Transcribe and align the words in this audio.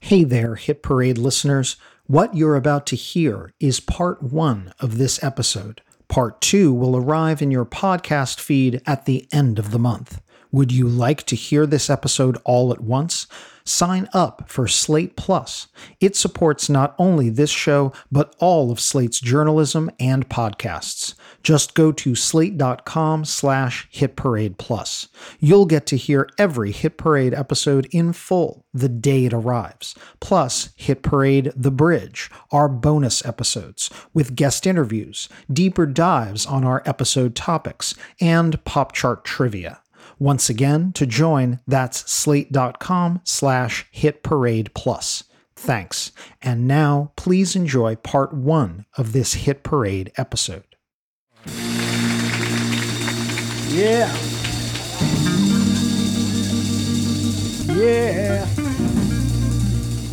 Hey 0.00 0.22
there, 0.22 0.54
Hit 0.54 0.82
Parade 0.82 1.18
listeners. 1.18 1.76
What 2.06 2.36
you're 2.36 2.54
about 2.54 2.86
to 2.86 2.96
hear 2.96 3.52
is 3.58 3.80
part 3.80 4.22
one 4.22 4.72
of 4.78 4.98
this 4.98 5.22
episode. 5.24 5.80
Part 6.06 6.40
two 6.40 6.72
will 6.72 6.96
arrive 6.96 7.42
in 7.42 7.50
your 7.50 7.64
podcast 7.64 8.38
feed 8.38 8.80
at 8.86 9.04
the 9.06 9.26
end 9.32 9.58
of 9.58 9.72
the 9.72 9.80
month. 9.80 10.20
Would 10.52 10.72
you 10.72 10.88
like 10.88 11.24
to 11.24 11.36
hear 11.36 11.66
this 11.66 11.90
episode 11.90 12.38
all 12.44 12.72
at 12.72 12.80
once? 12.80 13.26
Sign 13.66 14.08
up 14.12 14.44
for 14.46 14.68
Slate 14.68 15.16
Plus. 15.16 15.66
It 16.00 16.14
supports 16.14 16.68
not 16.68 16.94
only 17.00 17.30
this 17.30 17.50
show, 17.50 17.92
but 18.12 18.32
all 18.38 18.70
of 18.70 18.78
Slate's 18.78 19.18
journalism 19.18 19.90
and 19.98 20.28
podcasts. 20.28 21.14
Just 21.42 21.74
go 21.74 21.90
to 21.90 22.14
slate.com 22.14 23.24
slash 23.24 23.88
hitparade 23.92 24.56
plus. 24.56 25.08
You'll 25.40 25.66
get 25.66 25.84
to 25.86 25.96
hear 25.96 26.28
every 26.38 26.70
Hit 26.70 26.96
Parade 26.96 27.34
episode 27.34 27.88
in 27.90 28.12
full 28.12 28.64
the 28.72 28.88
day 28.88 29.24
it 29.24 29.32
arrives, 29.32 29.96
plus 30.20 30.70
Hit 30.76 31.02
Parade 31.02 31.52
The 31.56 31.72
Bridge, 31.72 32.30
our 32.52 32.68
bonus 32.68 33.24
episodes 33.24 33.90
with 34.14 34.36
guest 34.36 34.64
interviews, 34.66 35.28
deeper 35.52 35.86
dives 35.86 36.46
on 36.46 36.64
our 36.64 36.82
episode 36.86 37.34
topics, 37.34 37.94
and 38.20 38.62
pop 38.64 38.92
chart 38.92 39.24
trivia. 39.24 39.80
Once 40.18 40.48
again, 40.48 40.92
to 40.92 41.04
join, 41.04 41.60
that's 41.66 42.10
slate.com 42.10 43.20
slash 43.22 43.86
hit 43.90 44.22
parade 44.22 44.72
plus. 44.74 45.24
Thanks. 45.54 46.12
And 46.40 46.66
now, 46.66 47.12
please 47.16 47.54
enjoy 47.54 47.96
part 47.96 48.32
one 48.32 48.86
of 48.96 49.12
this 49.12 49.34
Hit 49.34 49.62
Parade 49.62 50.12
episode. 50.16 50.64
Yeah. 53.68 54.14
Yeah. 57.74 58.46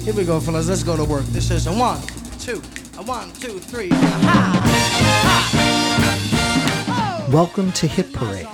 Here 0.03 0.13
we 0.13 0.25
go, 0.25 0.39
fellas. 0.39 0.67
Let's 0.67 0.83
go 0.83 0.97
to 0.97 1.03
work. 1.03 1.25
This 1.27 1.51
is 1.51 1.67
a 1.67 1.73
one, 1.73 2.01
two, 2.39 2.61
a 2.97 3.03
one, 3.03 3.31
two, 3.33 3.59
three. 3.59 3.89
Welcome 7.31 7.71
to 7.73 7.87
Hit 7.87 8.11
Parade 8.11 8.47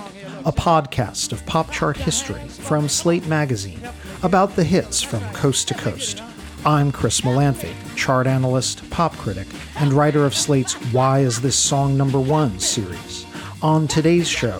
a 0.46 0.52
podcast 0.52 1.32
of 1.32 1.44
pop 1.44 1.70
chart 1.70 1.98
history 1.98 2.40
from 2.48 2.88
Slate 2.88 3.26
Magazine 3.26 3.80
about 4.22 4.56
the 4.56 4.64
hits 4.64 5.02
from 5.02 5.20
coast 5.34 5.68
to 5.68 5.74
coast. 5.74 6.22
I'm 6.64 6.92
Chris 6.92 7.20
Molanphy, 7.20 7.74
chart 7.94 8.26
analyst, 8.26 8.88
pop 8.88 9.14
critic, 9.18 9.46
and 9.76 9.92
writer 9.92 10.24
of 10.24 10.34
Slate's 10.34 10.72
Why 10.92 11.18
Is 11.20 11.42
This 11.42 11.56
Song 11.56 11.94
Number 11.94 12.18
One 12.18 12.58
series. 12.58 13.26
On 13.60 13.86
today's 13.86 14.28
show, 14.28 14.58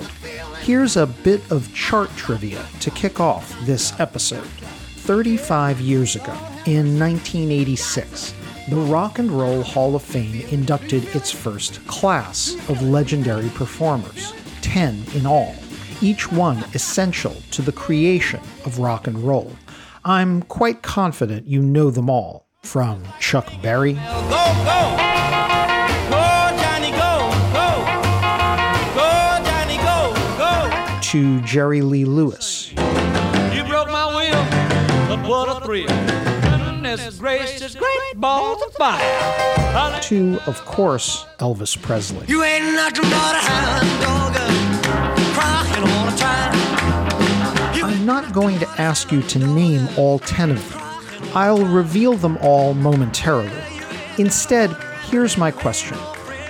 here's 0.60 0.98
a 0.98 1.06
bit 1.06 1.50
of 1.50 1.72
chart 1.74 2.10
trivia 2.14 2.62
to 2.80 2.90
kick 2.90 3.18
off 3.18 3.58
this 3.64 3.98
episode. 3.98 4.44
35 4.44 5.80
years 5.80 6.14
ago, 6.14 6.34
in 6.66 6.98
1986, 6.98 8.34
the 8.68 8.76
Rock 8.76 9.18
and 9.18 9.30
Roll 9.30 9.62
Hall 9.62 9.96
of 9.96 10.02
Fame 10.02 10.42
inducted 10.50 11.04
its 11.16 11.30
first 11.30 11.84
class 11.86 12.54
of 12.68 12.82
legendary 12.82 13.48
performers, 13.50 14.34
10 14.60 15.04
in 15.14 15.24
all 15.24 15.56
each 16.02 16.30
one 16.32 16.58
essential 16.74 17.34
to 17.50 17.62
the 17.62 17.72
creation 17.72 18.40
of 18.64 18.78
rock 18.78 19.06
and 19.06 19.18
roll. 19.18 19.52
I'm 20.04 20.42
quite 20.42 20.82
confident 20.82 21.46
you 21.46 21.60
know 21.60 21.90
them 21.90 22.08
all, 22.08 22.46
from 22.62 23.02
Chuck 23.18 23.50
Berry. 23.62 23.94
Go, 23.94 24.00
go. 24.30 24.96
Go, 24.98 25.10
to 31.10 31.40
Jerry 31.40 31.82
Lee 31.82 32.04
Lewis. 32.04 32.70
You 32.70 33.64
broke 33.64 33.90
my 33.90 34.06
will, 34.14 34.44
but 35.08 35.28
what 35.28 35.48
a. 35.48 35.66
Goodness 35.66 37.18
gracious, 37.18 37.74
great 37.74 38.14
balls 38.14 38.62
of 38.62 38.72
fire. 38.74 40.00
To, 40.02 40.38
of 40.46 40.64
course, 40.64 41.26
Elvis 41.38 41.80
Presley. 41.80 42.26
You 42.28 42.44
ain't 42.44 42.64
nothing 42.74 43.10
but 43.10 43.34
a 43.34 43.38
hound 43.38 44.02
dog. 44.02 44.19
I'm 47.82 48.04
not 48.06 48.32
going 48.32 48.58
to 48.58 48.68
ask 48.78 49.10
you 49.12 49.22
to 49.22 49.38
name 49.38 49.88
all 49.96 50.18
10 50.18 50.50
of 50.50 50.70
them. 50.70 50.80
I'll 51.34 51.64
reveal 51.64 52.14
them 52.14 52.38
all 52.42 52.74
momentarily. 52.74 53.50
Instead, 54.18 54.76
here's 55.04 55.36
my 55.36 55.50
question. 55.50 55.96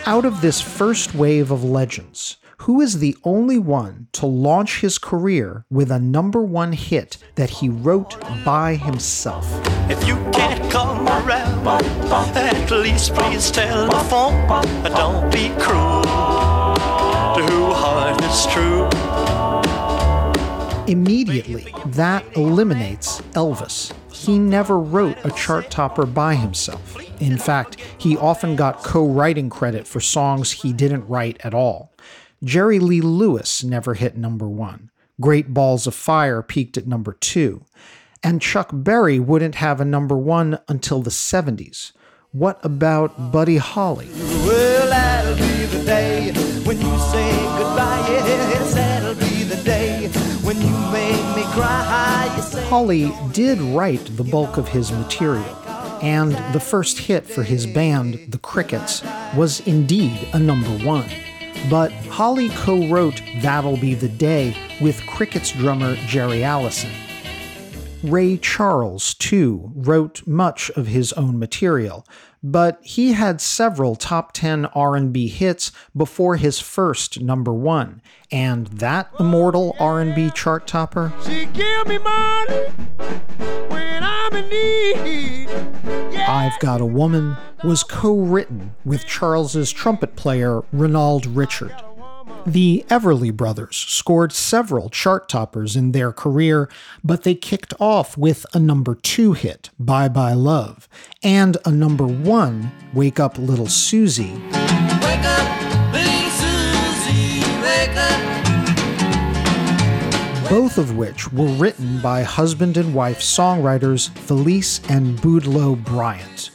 Out 0.07 0.25
of 0.25 0.41
this 0.41 0.61
first 0.61 1.15
wave 1.15 1.51
of 1.51 1.63
legends, 1.63 2.39
who 2.59 2.81
is 2.81 2.99
the 2.99 3.17
only 3.25 3.59
one 3.59 4.09
to 4.13 4.27
launch 4.27 4.81
his 4.81 4.99
career 4.99 5.65
with 5.71 5.91
a 5.91 5.99
number 5.99 6.43
one 6.43 6.73
hit 6.73 7.17
that 7.37 7.51
he 7.51 7.69
wrote 7.69 8.21
by 8.45 8.77
himself? 8.77 9.47
If 9.91 10.07
you 10.07 10.17
can't 10.33 10.71
come 10.71 11.07
around, 11.07 11.67
at 11.67 12.71
least 12.71 13.15
please 13.15 13.51
tell 13.51 13.87
the 13.87 13.99
phone. 14.11 14.47
Don't 14.85 15.33
be 15.33 15.49
cruel 15.59 16.03
to 16.03 17.43
who 17.53 17.73
heart 17.73 18.23
is 18.25 18.47
true. 18.53 19.10
Immediately, 20.87 21.75
that 21.87 22.25
eliminates 22.37 23.21
Elvis. 23.33 23.93
He 24.13 24.39
never 24.39 24.79
wrote 24.79 25.17
a 25.25 25.31
chart 25.31 25.71
topper 25.71 26.07
by 26.07 26.35
himself. 26.35 26.97
In 27.21 27.39
fact, 27.39 27.77
he 27.99 28.17
often 28.17 28.57
got 28.57 28.83
co 28.83 29.07
writing 29.07 29.51
credit 29.51 29.87
for 29.87 30.01
songs 30.01 30.51
he 30.51 30.73
didn't 30.73 31.09
write 31.09 31.41
at 31.45 31.55
all. 31.55 31.93
Jerry 32.43 32.79
Lee 32.79 33.01
Lewis 33.01 33.63
never 33.63 33.95
hit 33.95 34.17
number 34.17 34.49
one. 34.49 34.91
Great 35.21 35.53
Balls 35.53 35.87
of 35.87 35.95
Fire 35.95 36.43
peaked 36.43 36.79
at 36.79 36.87
number 36.87 37.13
two. 37.13 37.65
And 38.23 38.41
Chuck 38.43 38.71
Berry 38.73 39.19
wouldn't 39.19 39.57
have 39.57 39.81
a 39.81 39.85
number 39.85 40.17
one 40.17 40.59
until 40.69 41.03
the 41.03 41.11
70s. 41.11 41.93
What 42.33 42.59
about 42.65 43.33
Buddy 43.33 43.57
Holly? 43.57 44.09
Well, 44.45 44.91
Holly 52.69 53.13
did 53.33 53.61
write 53.61 54.05
the 54.17 54.25
bulk 54.25 54.57
of 54.57 54.67
his 54.67 54.91
material, 54.91 55.57
and 56.03 56.33
the 56.53 56.59
first 56.59 56.99
hit 56.99 57.25
for 57.25 57.45
his 57.45 57.67
band, 57.67 58.33
The 58.33 58.39
Crickets, 58.39 59.05
was 59.37 59.61
indeed 59.61 60.29
a 60.33 60.41
number 60.41 60.71
one. 60.85 61.09
But 61.69 61.93
Holly 61.93 62.49
co 62.49 62.89
wrote 62.89 63.23
That'll 63.43 63.77
Be 63.77 63.95
the 63.95 64.09
Day 64.09 64.57
with 64.81 65.07
Crickets 65.07 65.53
drummer 65.53 65.95
Jerry 66.07 66.43
Allison. 66.43 66.91
Ray 68.03 68.37
Charles, 68.39 69.15
too, 69.15 69.71
wrote 69.75 70.27
much 70.27 70.71
of 70.71 70.87
his 70.89 71.13
own 71.13 71.39
material, 71.39 72.07
but 72.43 72.79
he 72.83 73.13
had 73.13 73.41
several 73.41 73.97
top 73.97 74.33
10 74.33 74.67
R&B 74.67 75.29
hits 75.29 75.73
before 75.97 76.37
his 76.37 76.59
first 76.61 77.21
number 77.21 77.53
1, 77.53 78.01
and 78.31 78.67
that 78.69 79.11
immortal 79.19 79.77
R&B 79.79 80.31
chart 80.31 80.67
topper? 80.67 81.13
I've 86.29 86.59
Got 86.61 86.81
a 86.81 86.87
Woman 86.87 87.37
was 87.65 87.83
co-written 87.83 88.75
with 88.85 89.07
Charles's 89.07 89.73
trumpet 89.73 90.17
player 90.17 90.63
Renald 90.73 91.27
Richard. 91.29 91.75
The 92.47 92.85
Everly 92.89 93.33
Brothers 93.35 93.77
scored 93.77 94.33
several 94.33 94.89
chart 94.89 95.29
toppers 95.29 95.77
in 95.77 95.93
their 95.93 96.11
career, 96.11 96.71
but 97.05 97.23
they 97.23 97.35
kicked 97.35 97.75
off 97.79 98.17
with 98.17 98.47
a 98.55 98.59
number 98.59 98.95
two 98.95 99.35
hit, 99.35 99.69
Bye 99.79 100.09
Bye 100.09 100.33
Love, 100.33 100.89
and 101.23 101.59
a 101.67 101.71
number 101.71 102.07
one, 102.07 102.73
Wake 102.95 103.21
Up 103.21 103.37
Little 103.37 103.69
Susie. 103.69 104.33
Wake 104.33 105.25
up, 105.25 105.93
little 105.93 106.31
Susie, 106.31 107.41
wake 107.61 107.95
up. 107.95 108.21
Both 110.49 110.79
of 110.79 110.97
which 110.97 111.31
were 111.33 111.47
written 111.47 112.01
by 112.01 112.23
husband 112.23 112.79
and 112.79 112.95
wife 112.95 113.21
songwriters 113.21 114.09
Felice 114.19 114.81
and 114.89 115.21
Boudleaux 115.21 115.77
Bryant. 115.77 116.51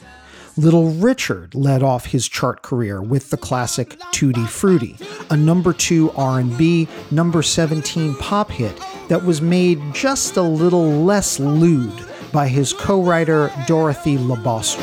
Little 0.58 0.90
Richard 0.92 1.54
led 1.54 1.82
off 1.82 2.06
his 2.06 2.26
chart 2.26 2.62
career 2.62 3.02
with 3.02 3.28
the 3.28 3.36
classic 3.36 4.00
Tutti 4.10 4.46
Frutti, 4.46 4.96
a 5.28 5.36
number 5.36 5.74
2 5.74 6.12
R&B, 6.12 6.88
number 7.10 7.42
17 7.42 8.14
pop 8.14 8.50
hit 8.50 8.80
that 9.08 9.22
was 9.22 9.42
made 9.42 9.78
just 9.92 10.38
a 10.38 10.42
little 10.42 11.04
less 11.04 11.38
lewd 11.38 11.92
by 12.32 12.48
his 12.48 12.72
co 12.72 13.02
writer 13.02 13.52
Dorothy 13.66 14.16
LaBostrie. 14.16 14.82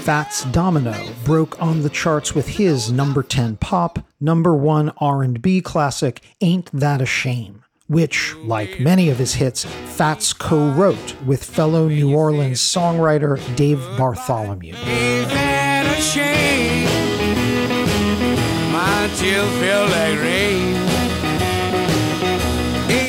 Fats 0.00 0.44
Domino 0.46 0.94
broke 1.24 1.60
on 1.62 1.82
the 1.82 1.90
charts 1.90 2.34
with 2.34 2.48
his 2.48 2.92
number 2.92 3.22
10 3.22 3.56
pop, 3.56 3.98
number 4.20 4.54
1 4.54 4.92
R&B 4.98 5.62
classic 5.62 6.20
Ain't 6.40 6.70
That 6.72 7.00
a 7.00 7.06
Shame, 7.06 7.59
which, 7.90 8.36
like 8.44 8.78
many 8.78 9.10
of 9.10 9.18
his 9.18 9.34
hits, 9.34 9.64
Fats 9.64 10.32
co-wrote 10.32 11.20
with 11.26 11.42
fellow 11.42 11.88
New 11.88 12.14
Orleans 12.14 12.60
songwriter 12.60 13.36
Dave 13.56 13.80
Bartholomew. 13.98 14.74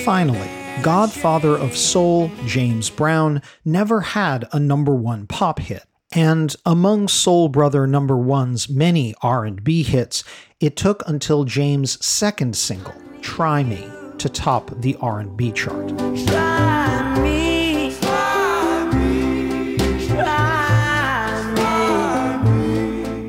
Finally, 0.04 0.50
godfather 0.82 1.56
of 1.56 1.78
soul 1.78 2.32
James 2.48 2.90
Brown 2.90 3.44
never 3.64 4.02
had 4.02 4.48
a 4.52 4.60
number 4.60 4.96
1 4.96 5.28
pop 5.28 5.60
hit. 5.60 5.84
And 6.14 6.56
among 6.66 7.08
Soul 7.08 7.50
Brother 7.50 7.86
number 7.86 8.16
1's 8.16 8.68
many 8.68 9.14
R&B 9.22 9.84
hits, 9.84 10.24
it 10.60 10.76
took 10.76 11.08
until 11.08 11.44
James' 11.44 12.04
second 12.04 12.56
single, 12.58 12.96
Try 13.22 13.64
Me, 13.64 13.88
to 14.22 14.30
top 14.30 14.70
the 14.82 14.96
R&B 15.02 15.52
chart. 15.52 15.92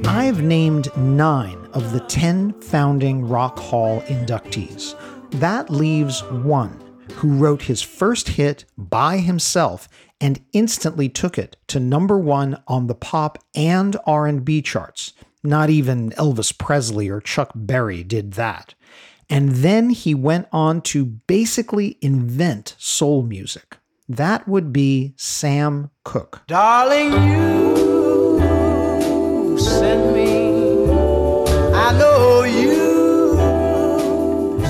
I've 0.07 0.43
named 0.43 0.95
9 0.95 1.69
of 1.73 1.93
the 1.93 2.01
10 2.09 2.61
founding 2.61 3.27
Rock 3.27 3.59
Hall 3.59 4.03
inductees. 4.03 4.95
That 5.31 5.71
leaves 5.71 6.23
one 6.25 6.79
who 7.15 7.37
wrote 7.37 7.63
his 7.63 7.81
first 7.81 8.29
hit 8.29 8.67
by 8.77 9.17
himself 9.17 9.89
and 10.21 10.45
instantly 10.53 11.09
took 11.09 11.39
it 11.39 11.57
to 11.69 11.81
number 11.81 12.19
1 12.19 12.63
on 12.69 12.87
the 12.87 12.95
pop 12.95 13.43
and 13.55 13.97
R&B 14.07 14.61
charts. 14.61 15.15
Not 15.43 15.71
even 15.71 16.11
Elvis 16.11 16.57
Presley 16.57 17.09
or 17.09 17.23
Chuck 17.23 17.53
Berry 17.55 18.03
did 18.03 18.33
that. 18.35 18.75
And 19.33 19.49
then 19.51 19.89
he 19.89 20.15
went 20.15 20.47
on 20.53 20.83
to 20.93 21.07
basically 21.07 21.97
invent 22.03 22.77
soul 22.79 23.23
music. 23.23 23.79
That 24.07 24.47
would 24.47 24.75
be 24.75 25.15
Sam 25.17 25.91
Cooke. 26.05 26.43
Darling, 26.49 27.13
you 27.31 27.69
send 29.59 30.15
me. 30.15 30.53
I 31.75 31.99
know 31.99 32.43
you. 32.45 33.33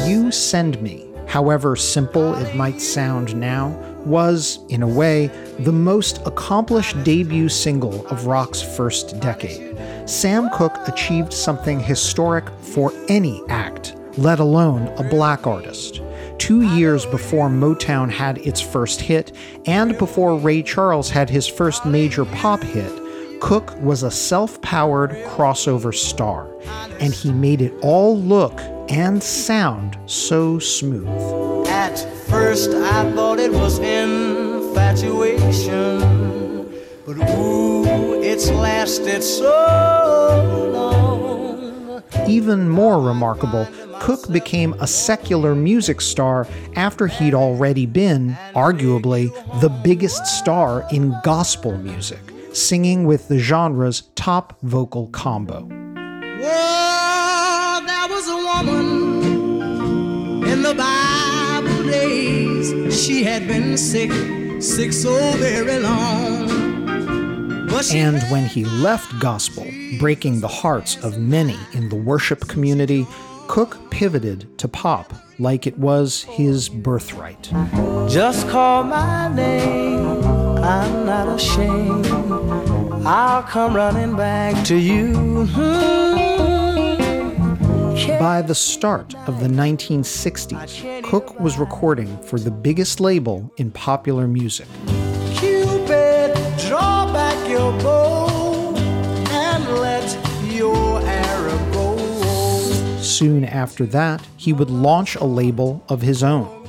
You 0.08 0.30
send 0.30 0.80
me 0.80 1.08
however 1.32 1.74
simple 1.76 2.34
it 2.34 2.54
might 2.54 2.78
sound 2.78 3.34
now, 3.34 3.70
was, 4.04 4.58
in 4.68 4.82
a 4.82 4.86
way, 4.86 5.28
the 5.60 5.72
most 5.72 6.20
accomplished 6.26 7.02
debut 7.04 7.48
single 7.48 8.06
of 8.08 8.26
rock's 8.26 8.60
first 8.60 9.18
decade. 9.18 9.76
Sam 10.06 10.50
Cooke 10.50 10.76
achieved 10.86 11.32
something 11.32 11.80
historic 11.80 12.44
for 12.60 12.92
any 13.08 13.42
act, 13.48 13.91
let 14.16 14.38
alone 14.38 14.88
a 14.98 15.02
black 15.02 15.46
artist. 15.46 16.00
Two 16.38 16.62
years 16.76 17.04
before 17.06 17.48
Motown 17.48 18.10
had 18.10 18.38
its 18.38 18.60
first 18.60 19.00
hit, 19.00 19.32
and 19.66 19.96
before 19.98 20.36
Ray 20.36 20.62
Charles 20.62 21.10
had 21.10 21.30
his 21.30 21.46
first 21.46 21.86
major 21.86 22.24
pop 22.24 22.62
hit, 22.62 22.92
Cooke 23.40 23.74
was 23.80 24.02
a 24.02 24.10
self 24.10 24.60
powered 24.62 25.10
crossover 25.26 25.94
star, 25.94 26.48
and 27.00 27.12
he 27.12 27.32
made 27.32 27.60
it 27.60 27.72
all 27.82 28.18
look 28.18 28.58
and 28.88 29.22
sound 29.22 29.98
so 30.06 30.58
smooth. 30.58 31.66
At 31.66 31.98
first, 32.28 32.70
I 32.70 33.10
thought 33.12 33.38
it 33.40 33.52
was 33.52 33.78
infatuation, 33.78 36.00
but 37.06 37.16
ooh, 37.18 38.22
it's 38.22 38.50
lasted 38.50 39.22
so 39.22 40.70
long. 40.72 42.02
Even 42.28 42.68
more 42.68 43.00
remarkable, 43.00 43.66
Cooke 44.02 44.32
became 44.32 44.74
a 44.80 44.86
secular 44.88 45.54
music 45.54 46.00
star 46.00 46.48
after 46.74 47.06
he'd 47.06 47.34
already 47.34 47.86
been, 47.86 48.36
arguably, 48.52 49.30
the 49.60 49.68
biggest 49.68 50.26
star 50.26 50.84
in 50.90 51.14
gospel 51.22 51.78
music, 51.78 52.18
singing 52.52 53.06
with 53.06 53.28
the 53.28 53.38
genre's 53.38 54.02
top 54.16 54.58
vocal 54.62 55.06
combo. 55.10 55.68
There 55.68 56.48
was 58.08 58.28
a 58.28 58.34
woman 58.34 59.22
in 60.48 60.62
the 60.62 60.74
Bible 60.74 61.84
days. 61.84 63.04
She 63.06 63.22
had 63.22 63.46
been 63.46 63.78
sick, 63.78 64.10
sick 64.60 64.92
so 64.92 65.14
very 65.36 65.78
long. 65.78 66.50
And 67.94 68.20
when 68.30 68.46
he 68.46 68.64
left 68.64 69.16
gospel, 69.20 69.64
breaking 70.00 70.40
the 70.40 70.48
hearts 70.48 70.96
of 71.04 71.18
many 71.18 71.56
in 71.72 71.88
the 71.88 71.96
worship 71.96 72.48
community, 72.48 73.06
Cooke 73.52 73.90
pivoted 73.90 74.58
to 74.58 74.66
pop 74.66 75.12
like 75.38 75.66
it 75.66 75.78
was 75.78 76.22
his 76.22 76.70
birthright. 76.70 77.50
Just 78.08 78.48
call 78.48 78.82
my 78.82 79.28
name, 79.28 80.06
I'm 80.64 81.04
not 81.04 81.28
ashamed. 81.28 82.06
I'll 83.06 83.42
come 83.42 83.76
running 83.76 84.16
back 84.16 84.64
to 84.68 84.74
you. 84.74 85.44
Hmm. 85.48 86.22
By 88.18 88.40
the 88.40 88.54
start 88.54 89.14
of 89.28 89.40
the 89.40 89.48
1960s, 89.48 91.04
Cooke 91.04 91.38
was 91.38 91.58
recording 91.58 92.22
for 92.22 92.38
the 92.38 92.50
biggest 92.50 93.00
label 93.00 93.52
in 93.58 93.70
popular 93.70 94.26
music. 94.26 94.66
Cupid, 95.34 96.34
draw 96.56 97.12
back 97.12 97.50
your 97.50 97.70
bow 97.82 98.31
Soon 103.22 103.44
after 103.44 103.86
that, 103.86 104.26
he 104.36 104.52
would 104.52 104.68
launch 104.68 105.14
a 105.14 105.24
label 105.24 105.84
of 105.88 106.02
his 106.02 106.24
own 106.24 106.62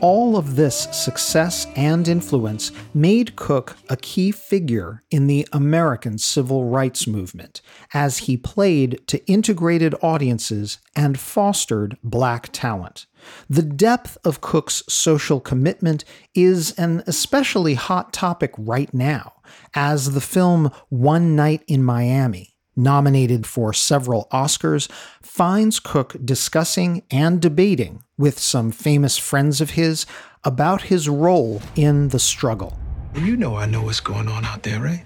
all 0.00 0.36
of 0.36 0.56
this 0.56 0.86
success 0.92 1.66
and 1.74 2.06
influence 2.06 2.70
made 2.94 3.34
Cooke 3.36 3.76
a 3.88 3.96
key 3.96 4.30
figure 4.30 5.02
in 5.10 5.26
the 5.26 5.46
American 5.52 6.18
civil 6.18 6.66
rights 6.66 7.06
movement 7.06 7.60
as 7.92 8.18
he 8.18 8.36
played 8.36 9.00
to 9.08 9.24
integrated 9.26 9.94
audiences 10.02 10.78
and 10.94 11.18
fostered 11.18 11.96
black 12.04 12.50
talent. 12.52 13.06
The 13.50 13.62
depth 13.62 14.16
of 14.24 14.40
Cooke's 14.40 14.84
social 14.88 15.40
commitment 15.40 16.04
is 16.34 16.72
an 16.78 17.02
especially 17.06 17.74
hot 17.74 18.12
topic 18.12 18.52
right 18.56 18.92
now, 18.94 19.32
as 19.74 20.12
the 20.12 20.20
film 20.20 20.70
One 20.90 21.34
Night 21.34 21.64
in 21.66 21.82
Miami 21.82 22.57
nominated 22.78 23.46
for 23.46 23.72
several 23.74 24.28
Oscars, 24.32 24.90
finds 25.20 25.80
Cooke 25.80 26.16
discussing 26.24 27.02
and 27.10 27.42
debating 27.42 28.02
with 28.16 28.38
some 28.38 28.70
famous 28.70 29.18
friends 29.18 29.60
of 29.60 29.70
his 29.70 30.06
about 30.44 30.82
his 30.82 31.08
role 31.08 31.60
in 31.76 32.08
the 32.08 32.18
struggle. 32.18 32.78
You 33.14 33.36
know 33.36 33.56
I 33.56 33.66
know 33.66 33.82
what's 33.82 34.00
going 34.00 34.28
on 34.28 34.44
out 34.44 34.62
there, 34.62 34.80
right? 34.80 35.04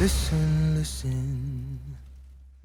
Listen, 0.00 0.74
listen. 0.74 1.78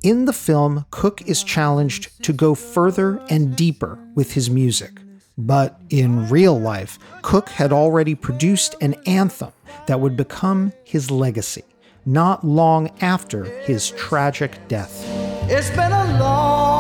In 0.04 0.26
the 0.26 0.34
film, 0.34 0.86
Cooke 0.90 1.22
is 1.28 1.44
challenged 1.44 2.24
to 2.24 2.34
go 2.34 2.56
further 2.56 3.22
and 3.30 3.56
deeper 3.56 4.00
with 4.16 4.34
his 4.34 4.50
music. 4.50 5.00
But 5.38 5.80
in 5.90 6.28
real 6.28 6.60
life, 6.60 6.98
Cooke 7.22 7.50
had 7.50 7.72
already 7.72 8.16
produced 8.16 8.76
an 8.82 8.96
anthem 9.06 9.52
that 9.88 10.00
would 10.00 10.18
become 10.18 10.74
his 10.84 11.10
legacy 11.10 11.64
not 12.06 12.44
long 12.44 12.90
after 13.02 13.44
his 13.62 13.92
tragic 13.92 14.68
death. 14.68 15.06
It's 15.50 15.70
been 15.70 15.92
a 15.92 16.20
long, 16.20 16.74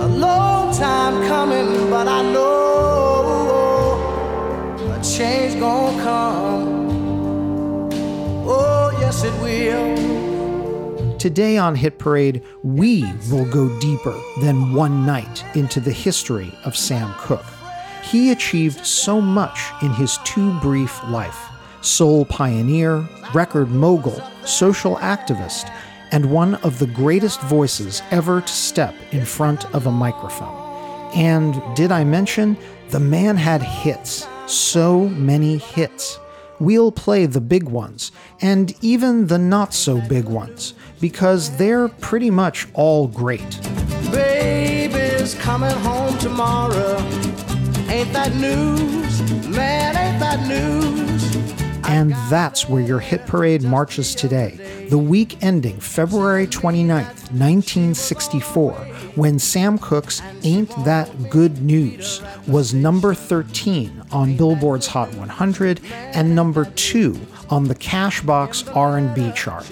a 0.00 0.08
long 0.08 0.74
time 0.74 1.26
coming, 1.28 1.90
but 1.90 2.08
I 2.08 2.22
know 2.32 2.42
a 4.90 5.00
change 5.02 5.58
gonna 5.58 6.02
come. 6.02 6.82
Oh, 8.46 8.90
yes, 9.00 9.24
it 9.24 9.32
will. 9.40 10.12
Today 11.18 11.56
on 11.56 11.76
Hit 11.76 11.98
Parade, 11.98 12.42
we 12.62 13.04
will 13.30 13.48
go 13.48 13.68
deeper 13.78 14.20
than 14.40 14.74
one 14.74 15.06
night 15.06 15.44
into 15.54 15.78
the 15.78 15.92
history 15.92 16.52
of 16.64 16.76
Sam 16.76 17.14
Cooke. 17.16 17.46
He 18.02 18.32
achieved 18.32 18.84
so 18.84 19.20
much 19.20 19.70
in 19.82 19.92
his 19.92 20.18
too 20.24 20.52
brief 20.60 21.00
life 21.04 21.51
soul 21.82 22.24
pioneer, 22.24 23.06
record 23.34 23.70
mogul, 23.70 24.22
social 24.44 24.96
activist, 24.96 25.70
and 26.10 26.30
one 26.30 26.54
of 26.56 26.78
the 26.78 26.86
greatest 26.86 27.40
voices 27.42 28.02
ever 28.10 28.40
to 28.40 28.52
step 28.52 28.94
in 29.12 29.24
front 29.24 29.64
of 29.74 29.86
a 29.86 29.90
microphone. 29.90 30.58
And 31.14 31.60
did 31.76 31.92
I 31.92 32.04
mention, 32.04 32.56
the 32.90 33.00
man 33.00 33.36
had 33.36 33.62
hits, 33.62 34.26
so 34.46 35.08
many 35.08 35.58
hits. 35.58 36.18
we'll 36.60 36.92
play 36.92 37.26
the 37.26 37.40
big 37.40 37.64
ones 37.64 38.12
and 38.40 38.72
even 38.82 39.26
the 39.26 39.38
not 39.38 39.74
so 39.74 40.00
big 40.02 40.24
ones 40.26 40.74
because 41.00 41.56
they're 41.56 41.88
pretty 41.88 42.30
much 42.30 42.68
all 42.74 43.08
great. 43.08 43.60
Baby's 44.12 45.34
coming 45.34 45.70
home 45.70 46.16
tomorrow. 46.18 46.98
Ain't 47.88 48.12
that 48.12 48.32
news? 48.36 49.20
Man, 49.48 49.96
ain't 49.96 50.20
that 50.20 50.46
news? 50.46 51.21
And 51.92 52.12
that's 52.30 52.70
where 52.70 52.80
your 52.80 53.00
hit 53.00 53.26
parade 53.26 53.62
marches 53.62 54.14
today, 54.14 54.86
the 54.88 54.96
week 54.96 55.36
ending 55.42 55.78
February 55.78 56.46
29th, 56.46 57.30
1964, 57.30 58.72
when 59.14 59.38
Sam 59.38 59.76
Cooke's 59.76 60.22
Ain't 60.42 60.70
That 60.86 61.28
Good 61.28 61.60
News 61.60 62.22
was 62.46 62.72
number 62.72 63.12
13 63.12 64.04
on 64.10 64.38
Billboard's 64.38 64.86
Hot 64.86 65.14
100 65.16 65.82
and 65.92 66.34
number 66.34 66.64
2 66.64 67.20
on 67.50 67.64
the 67.64 67.74
Cashbox 67.74 68.74
R&B 68.74 69.30
chart. 69.34 69.70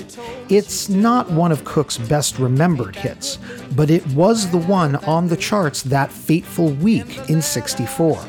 It's 0.50 0.90
not 0.90 1.30
one 1.30 1.52
of 1.52 1.64
Cooke's 1.64 1.96
best 1.96 2.38
remembered 2.38 2.96
hits, 2.96 3.38
but 3.74 3.90
it 3.90 4.06
was 4.08 4.50
the 4.50 4.58
one 4.58 4.96
on 4.96 5.28
the 5.28 5.38
charts 5.38 5.82
that 5.84 6.12
fateful 6.12 6.68
week 6.68 7.30
in 7.30 7.40
64 7.40 8.22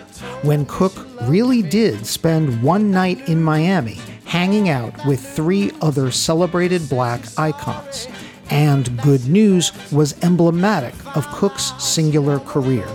when 0.44 0.66
Cooke 0.66 1.06
really 1.24 1.62
did 1.62 2.06
spend 2.06 2.62
one 2.62 2.92
night 2.92 3.28
in 3.30 3.42
Miami 3.42 4.00
hanging 4.26 4.70
out 4.70 5.06
with 5.06 5.20
three 5.20 5.72
other 5.82 6.10
celebrated 6.12 6.88
black 6.90 7.22
icons. 7.38 8.08
And 8.50 9.02
Good 9.02 9.28
News 9.28 9.72
was 9.92 10.22
emblematic 10.24 10.94
of 11.16 11.28
Cooke's 11.28 11.74
singular 11.84 12.40
career, 12.40 12.88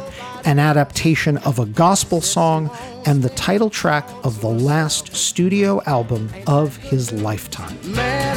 an 0.45 0.59
adaptation 0.59 1.39
of 1.39 1.59
a 1.59 1.67
gospel 1.67 2.21
song 2.21 2.71
and 3.07 3.23
the 3.23 3.31
title 3.31 3.71
track 3.71 4.09
of 4.25 4.41
the 4.41 4.49
last 4.49 5.15
studio 5.15 5.83
album 5.85 6.31
of 6.47 6.77
his 6.77 7.13
lifetime. 7.13 7.79
Man, 7.95 8.37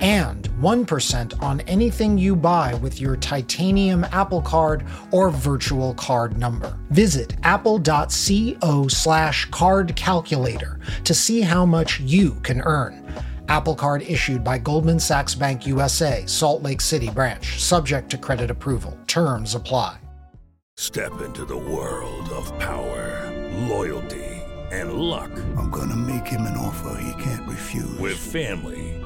and 0.00 0.48
1% 0.60 1.42
on 1.42 1.60
anything 1.62 2.18
you 2.18 2.36
buy 2.36 2.74
with 2.74 3.00
your 3.00 3.16
titanium 3.16 4.04
Apple 4.12 4.42
Card 4.42 4.84
or 5.12 5.30
virtual 5.30 5.94
card 5.94 6.38
number. 6.38 6.78
Visit 6.90 7.36
apple.co 7.42 8.88
slash 8.88 9.44
card 9.46 9.94
calculator 9.96 10.80
to 11.04 11.14
see 11.14 11.40
how 11.40 11.66
much 11.66 12.00
you 12.00 12.32
can 12.42 12.60
earn. 12.62 13.04
Apple 13.48 13.74
Card 13.74 14.02
issued 14.02 14.42
by 14.42 14.58
Goldman 14.58 14.98
Sachs 14.98 15.34
Bank 15.34 15.66
USA, 15.66 16.24
Salt 16.26 16.62
Lake 16.62 16.80
City 16.80 17.10
branch, 17.10 17.62
subject 17.62 18.10
to 18.10 18.18
credit 18.18 18.50
approval. 18.50 18.98
Terms 19.06 19.54
apply. 19.54 19.98
Step 20.78 21.22
into 21.22 21.46
the 21.46 21.56
world 21.56 22.28
of 22.30 22.56
power, 22.58 23.32
loyalty, 23.66 24.42
and 24.70 24.92
luck. 24.92 25.30
I'm 25.56 25.70
gonna 25.70 25.96
make 25.96 26.26
him 26.26 26.42
an 26.42 26.56
offer 26.56 27.00
he 27.00 27.22
can't 27.22 27.48
refuse. 27.48 27.98
With 27.98 28.18
family, 28.18 28.95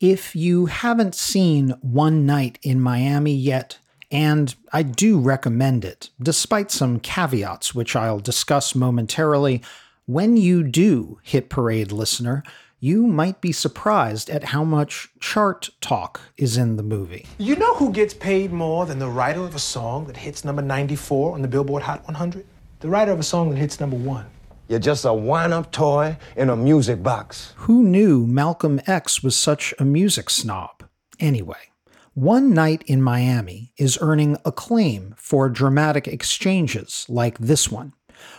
If 0.00 0.36
you 0.36 0.66
haven't 0.66 1.14
seen 1.14 1.70
One 1.80 2.26
Night 2.26 2.58
in 2.62 2.82
Miami 2.82 3.34
yet, 3.34 3.78
and 4.10 4.54
I 4.70 4.82
do 4.82 5.18
recommend 5.18 5.86
it, 5.86 6.10
despite 6.22 6.70
some 6.70 7.00
caveats 7.00 7.74
which 7.74 7.96
I'll 7.96 8.20
discuss 8.20 8.74
momentarily, 8.74 9.62
when 10.04 10.36
you 10.36 10.62
do 10.62 11.18
hit 11.22 11.48
parade 11.48 11.92
listener, 11.92 12.42
you 12.78 13.06
might 13.06 13.40
be 13.40 13.52
surprised 13.52 14.28
at 14.28 14.44
how 14.44 14.64
much 14.64 15.08
chart 15.18 15.70
talk 15.80 16.20
is 16.36 16.58
in 16.58 16.76
the 16.76 16.82
movie. 16.82 17.24
You 17.38 17.56
know 17.56 17.74
who 17.76 17.90
gets 17.90 18.12
paid 18.12 18.52
more 18.52 18.84
than 18.84 18.98
the 18.98 19.08
writer 19.08 19.44
of 19.44 19.54
a 19.54 19.58
song 19.58 20.08
that 20.08 20.18
hits 20.18 20.44
number 20.44 20.60
94 20.60 21.32
on 21.32 21.40
the 21.40 21.48
Billboard 21.48 21.84
Hot 21.84 22.04
100? 22.04 22.44
The 22.80 22.88
writer 22.90 23.12
of 23.12 23.20
a 23.20 23.22
song 23.22 23.48
that 23.48 23.56
hits 23.56 23.80
number 23.80 23.96
one. 23.96 24.26
You're 24.68 24.80
just 24.80 25.04
a 25.04 25.14
wind 25.14 25.52
up 25.52 25.70
toy 25.70 26.16
in 26.34 26.50
a 26.50 26.56
music 26.56 27.00
box. 27.00 27.54
Who 27.58 27.84
knew 27.84 28.26
Malcolm 28.26 28.80
X 28.86 29.22
was 29.22 29.36
such 29.36 29.72
a 29.78 29.84
music 29.84 30.28
snob? 30.28 30.82
Anyway, 31.20 31.70
One 32.14 32.52
Night 32.52 32.82
in 32.86 33.00
Miami 33.00 33.72
is 33.76 33.96
earning 34.00 34.36
acclaim 34.44 35.14
for 35.16 35.48
dramatic 35.48 36.08
exchanges 36.08 37.06
like 37.08 37.38
this 37.38 37.70
one. 37.70 37.92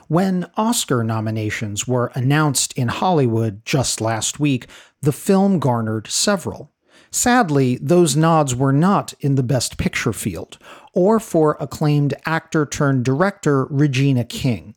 When 0.09 0.49
Oscar 0.57 1.01
nominations 1.01 1.87
were 1.87 2.11
announced 2.13 2.73
in 2.73 2.89
Hollywood 2.89 3.63
just 3.63 4.01
last 4.01 4.37
week, 4.37 4.67
the 5.01 5.13
film 5.13 5.59
garnered 5.59 6.07
several. 6.07 6.73
Sadly, 7.09 7.77
those 7.81 8.17
nods 8.17 8.53
were 8.53 8.73
not 8.73 9.13
in 9.21 9.35
the 9.35 9.43
Best 9.43 9.77
Picture 9.77 10.11
field, 10.11 10.57
or 10.93 11.21
for 11.21 11.55
acclaimed 11.61 12.15
actor 12.25 12.65
turned 12.65 13.05
director 13.05 13.65
Regina 13.69 14.25
King. 14.25 14.75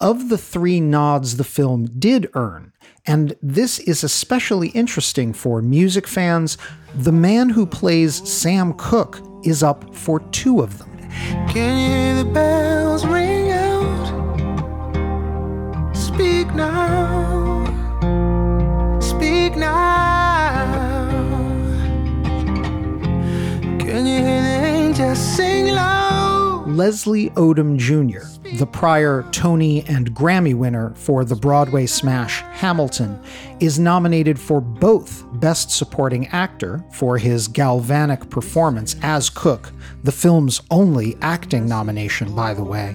Of 0.00 0.28
the 0.28 0.36
three 0.36 0.78
nods 0.78 1.38
the 1.38 1.44
film 1.44 1.86
did 1.86 2.28
earn, 2.34 2.74
and 3.06 3.34
this 3.40 3.78
is 3.78 4.04
especially 4.04 4.68
interesting 4.68 5.32
for 5.32 5.62
music 5.62 6.06
fans, 6.06 6.58
the 6.94 7.12
man 7.12 7.48
who 7.48 7.64
plays 7.64 8.16
Sam 8.30 8.74
Cooke 8.74 9.22
is 9.42 9.62
up 9.62 9.94
for 9.94 10.20
two 10.20 10.60
of 10.60 10.76
them. 10.76 10.90
Can 11.48 11.78
you 11.78 11.88
hear 11.88 12.24
the 12.24 12.30
bells 12.30 13.06
ring 13.06 13.50
out? 13.52 14.06
Speak 15.96 16.54
now. 16.54 17.64
Speak 19.00 19.56
now. 19.56 21.08
Can 23.78 24.04
you 24.04 24.18
hear 24.18 24.42
the 24.42 24.60
angels 24.62 25.18
sing 25.18 25.68
low? 25.68 26.25
Leslie 26.76 27.30
Odom 27.30 27.78
Jr., 27.78 28.26
the 28.58 28.66
prior 28.66 29.26
Tony 29.32 29.82
and 29.86 30.14
Grammy 30.14 30.54
winner 30.54 30.92
for 30.94 31.24
the 31.24 31.34
Broadway 31.34 31.86
smash 31.86 32.42
Hamilton, 32.52 33.18
is 33.60 33.78
nominated 33.78 34.38
for 34.38 34.60
both 34.60 35.24
Best 35.40 35.70
Supporting 35.70 36.26
Actor 36.26 36.84
for 36.92 37.16
his 37.16 37.48
galvanic 37.48 38.28
performance 38.28 38.94
as 39.00 39.30
Cooke, 39.30 39.72
the 40.04 40.12
film's 40.12 40.60
only 40.70 41.16
acting 41.22 41.66
nomination, 41.66 42.34
by 42.34 42.52
the 42.52 42.64
way, 42.64 42.94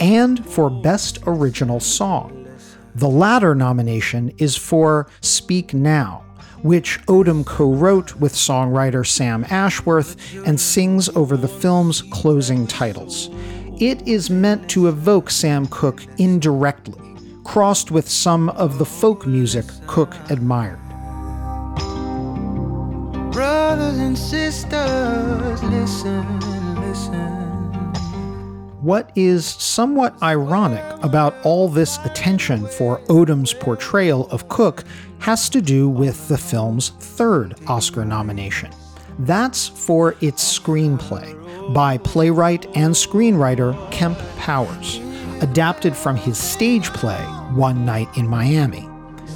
and 0.00 0.42
for 0.46 0.70
Best 0.70 1.18
Original 1.26 1.78
Song. 1.78 2.48
The 2.94 3.08
latter 3.10 3.54
nomination 3.54 4.32
is 4.38 4.56
for 4.56 5.10
Speak 5.20 5.74
Now, 5.74 6.24
which 6.62 7.00
Odom 7.06 7.44
co 7.44 7.72
wrote 7.72 8.16
with 8.16 8.32
songwriter 8.34 9.06
Sam 9.06 9.44
Ashworth 9.50 10.16
and 10.46 10.60
sings 10.60 11.08
over 11.10 11.36
the 11.36 11.48
film's 11.48 12.02
closing 12.02 12.66
titles. 12.66 13.30
It 13.80 14.06
is 14.06 14.28
meant 14.28 14.68
to 14.70 14.88
evoke 14.88 15.30
Sam 15.30 15.66
Cooke 15.68 16.04
indirectly, 16.18 17.00
crossed 17.44 17.90
with 17.90 18.08
some 18.08 18.50
of 18.50 18.78
the 18.78 18.84
folk 18.84 19.26
music 19.26 19.64
Cooke 19.86 20.14
admired. 20.28 20.78
Brothers 23.32 23.98
and 23.98 24.18
sisters, 24.18 25.62
listen, 25.62 26.40
listen. 26.80 27.49
What 28.80 29.12
is 29.14 29.44
somewhat 29.44 30.14
ironic 30.22 30.82
about 31.04 31.34
all 31.44 31.68
this 31.68 31.98
attention 31.98 32.66
for 32.66 33.00
Odom's 33.10 33.52
portrayal 33.52 34.26
of 34.30 34.48
Cooke 34.48 34.84
has 35.18 35.50
to 35.50 35.60
do 35.60 35.86
with 35.86 36.28
the 36.28 36.38
film's 36.38 36.88
third 36.88 37.56
Oscar 37.66 38.06
nomination. 38.06 38.70
That's 39.18 39.68
for 39.68 40.16
its 40.22 40.58
screenplay 40.58 41.74
by 41.74 41.98
playwright 41.98 42.64
and 42.74 42.94
screenwriter 42.94 43.76
Kemp 43.92 44.18
Powers, 44.38 44.98
adapted 45.42 45.94
from 45.94 46.16
his 46.16 46.38
stage 46.38 46.90
play 46.94 47.20
One 47.52 47.84
Night 47.84 48.08
in 48.16 48.26
Miami. 48.26 48.84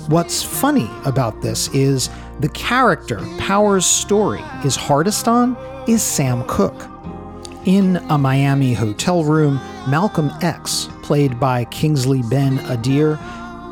What's 0.08 0.42
funny 0.42 0.90
about 1.04 1.42
this 1.42 1.68
is 1.74 2.08
the 2.40 2.48
character 2.48 3.20
Powers' 3.36 3.84
story 3.84 4.42
is 4.64 4.74
hardest 4.74 5.28
on 5.28 5.54
is 5.86 6.02
Sam 6.02 6.44
Cooke. 6.46 6.93
In 7.66 7.96
a 8.10 8.18
Miami 8.18 8.74
hotel 8.74 9.24
room, 9.24 9.54
Malcolm 9.88 10.30
X, 10.42 10.90
played 11.02 11.40
by 11.40 11.64
Kingsley 11.64 12.20
Ben 12.20 12.58
Adir, 12.58 13.16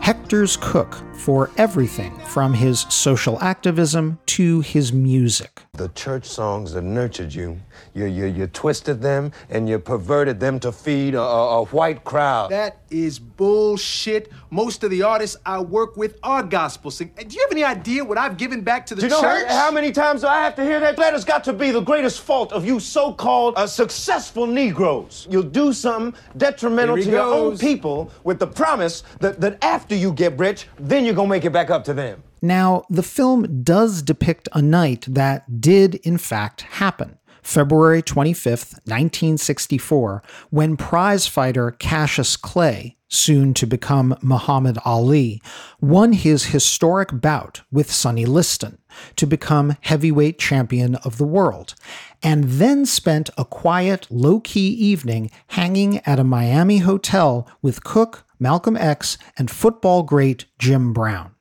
hectors 0.01 0.59
Cooke 0.59 1.03
for 1.23 1.51
everything 1.57 2.13
from 2.27 2.53
his 2.53 2.81
social 2.89 3.41
activism 3.41 4.19
to 4.27 4.61
his 4.61 4.93
music. 4.93 5.63
The 5.75 5.89
church 5.91 6.25
songs 6.25 6.73
that 6.73 6.83
nurtured 6.83 7.33
you, 7.33 7.61
you, 7.95 8.07
you, 8.07 8.27
you 8.27 8.47
twisted 8.49 9.01
them 9.01 9.31
and 9.49 9.69
you 9.69 9.79
perverted 9.79 10.41
them 10.41 10.59
to 10.61 10.73
feed 10.73 11.15
a, 11.15 11.21
a, 11.21 11.61
a 11.61 11.65
white 11.67 12.03
crowd. 12.03 12.51
That 12.51 12.79
is 12.91 13.21
bullshit. 13.21 14.33
Most 14.51 14.83
of 14.83 14.91
the 14.91 15.03
artists 15.03 15.37
I 15.47 15.61
work 15.61 15.97
with 15.97 16.19
are 16.25 16.43
gospel 16.43 16.91
singers. 16.91 17.25
Do 17.25 17.37
you 17.37 17.43
have 17.43 17.53
any 17.53 17.65
idea 17.65 18.05
what 18.05 18.19
I've 18.19 18.37
given 18.37 18.63
back 18.63 18.85
to 18.87 18.95
the 18.97 19.03
Do 19.03 19.07
you 19.07 19.13
know 19.13 19.21
church? 19.21 19.47
how, 19.49 19.67
how 19.67 19.71
many 19.71 19.93
times 19.93 20.23
do 20.23 20.27
I 20.27 20.41
have 20.41 20.57
to 20.57 20.65
hear 20.65 20.81
that? 20.81 20.97
That 20.97 21.13
has 21.13 21.25
got 21.25 21.45
to 21.45 21.53
be 21.53 21.71
the 21.71 21.81
greatest 21.81 22.21
fault 22.21 22.53
of 22.53 22.67
you 22.67 22.81
so-called 22.81 23.55
uh, 23.57 23.67
successful 23.67 24.47
Negroes. 24.47 25.29
You'll 25.31 25.45
do 25.45 25.73
something 25.73 26.21
detrimental 26.37 26.97
to 26.97 27.03
he 27.03 27.11
your 27.11 27.23
own 27.23 27.57
people 27.57 28.11
with 28.25 28.41
the 28.41 28.47
promise 28.47 29.05
that, 29.21 29.41
that 29.41 29.63
after 29.65 29.95
you 29.95 30.13
get 30.13 30.37
rich, 30.39 30.67
then 30.79 31.05
you're 31.13 31.17
gonna 31.17 31.29
make 31.29 31.45
it 31.45 31.53
back 31.53 31.69
up 31.69 31.85
to 31.85 31.93
them. 31.93 32.23
Now, 32.41 32.85
the 32.89 33.03
film 33.03 33.63
does 33.63 34.01
depict 34.01 34.49
a 34.55 34.63
night 34.63 35.05
that 35.07 35.61
did, 35.61 35.97
in 35.97 36.17
fact, 36.17 36.63
happen. 36.63 37.19
February 37.43 38.03
25th, 38.03 38.75
1964, 38.87 40.23
when 40.51 40.77
prizefighter 40.77 41.79
Cassius 41.79 42.37
Clay, 42.37 42.97
soon 43.09 43.53
to 43.53 43.67
become 43.67 44.17
Muhammad 44.23 44.79
Ali, 44.87 45.43
won 45.81 46.15
his 46.15 46.47
historic 46.47 47.21
bout 47.21 47.61
with 47.71 47.93
Sonny 47.93 48.25
Liston 48.25 48.79
to 49.17 49.27
become 49.27 49.77
heavyweight 49.83 50.39
champion 50.39 50.95
of 50.97 51.19
the 51.19 51.27
world, 51.27 51.75
and 52.23 52.45
then 52.45 52.87
spent 52.87 53.29
a 53.37 53.45
quiet, 53.45 54.07
low 54.09 54.41
key 54.41 54.69
evening 54.69 55.31
hanging 55.49 55.99
at 56.07 56.19
a 56.19 56.25
Miami 56.25 56.79
hotel 56.79 57.47
with 57.61 57.85
Cooke, 57.85 58.25
Malcolm 58.43 58.77
X, 58.77 59.17
and 59.39 59.51
football 59.51 60.03
great 60.03 60.45
Jim 60.59 60.93
Brown. 60.93 61.35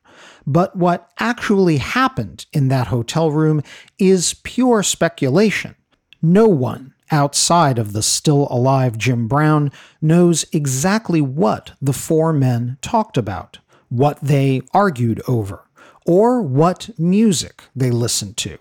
But 0.46 0.75
what 0.75 1.10
actually 1.20 1.77
happened 1.77 2.46
in 2.53 2.67
that 2.70 2.88
hotel 2.88 3.31
room 3.31 3.62
is 4.00 4.36
pure 4.43 4.84
speculation. 4.84 5.75
No 6.22 6.48
one 6.48 6.93
outside 7.12 7.77
of 7.77 7.93
the 7.93 8.01
still 8.01 8.48
alive 8.50 8.98
Jim 8.98 9.27
Brown 9.27 9.72
knows 10.01 10.46
exactly 10.53 11.22
what 11.22 11.72
the 11.81 11.93
four 11.93 12.31
men 12.31 12.77
talked 12.81 13.17
about, 13.17 13.60
what 13.89 14.20
they 14.22 14.62
argued 14.74 15.22
over, 15.27 15.67
or 16.05 16.41
what 16.41 16.89
music 16.98 17.63
they 17.75 17.91
listened 17.91 18.38
to. 18.38 18.58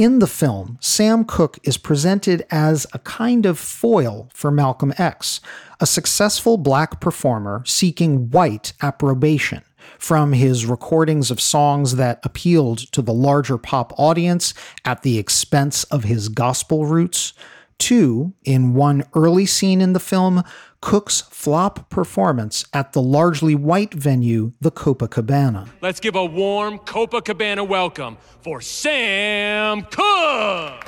In 0.00 0.18
the 0.18 0.26
film, 0.26 0.78
Sam 0.80 1.26
Cooke 1.26 1.58
is 1.62 1.76
presented 1.76 2.46
as 2.50 2.86
a 2.94 2.98
kind 3.00 3.44
of 3.44 3.58
foil 3.58 4.30
for 4.32 4.50
Malcolm 4.50 4.94
X, 4.96 5.42
a 5.78 5.84
successful 5.84 6.56
black 6.56 7.02
performer 7.02 7.62
seeking 7.66 8.30
white 8.30 8.72
approbation. 8.80 9.62
From 9.98 10.32
his 10.32 10.64
recordings 10.64 11.30
of 11.30 11.38
songs 11.38 11.96
that 11.96 12.18
appealed 12.22 12.78
to 12.92 13.02
the 13.02 13.12
larger 13.12 13.58
pop 13.58 13.92
audience 13.98 14.54
at 14.86 15.02
the 15.02 15.18
expense 15.18 15.84
of 15.84 16.04
his 16.04 16.30
gospel 16.30 16.86
roots, 16.86 17.34
to, 17.80 18.32
in 18.42 18.72
one 18.72 19.04
early 19.14 19.44
scene 19.44 19.82
in 19.82 19.92
the 19.92 20.00
film, 20.00 20.42
Cooke's 20.82 21.20
flop 21.20 21.90
performance 21.90 22.64
at 22.72 22.94
the 22.94 23.02
largely 23.02 23.54
white 23.54 23.92
venue, 23.92 24.52
the 24.60 24.70
Copacabana. 24.70 25.68
Let's 25.82 26.00
give 26.00 26.16
a 26.16 26.24
warm 26.24 26.78
Copacabana 26.78 27.68
welcome 27.68 28.16
for 28.40 28.62
Sam 28.62 29.82
Cooke. 29.82 30.84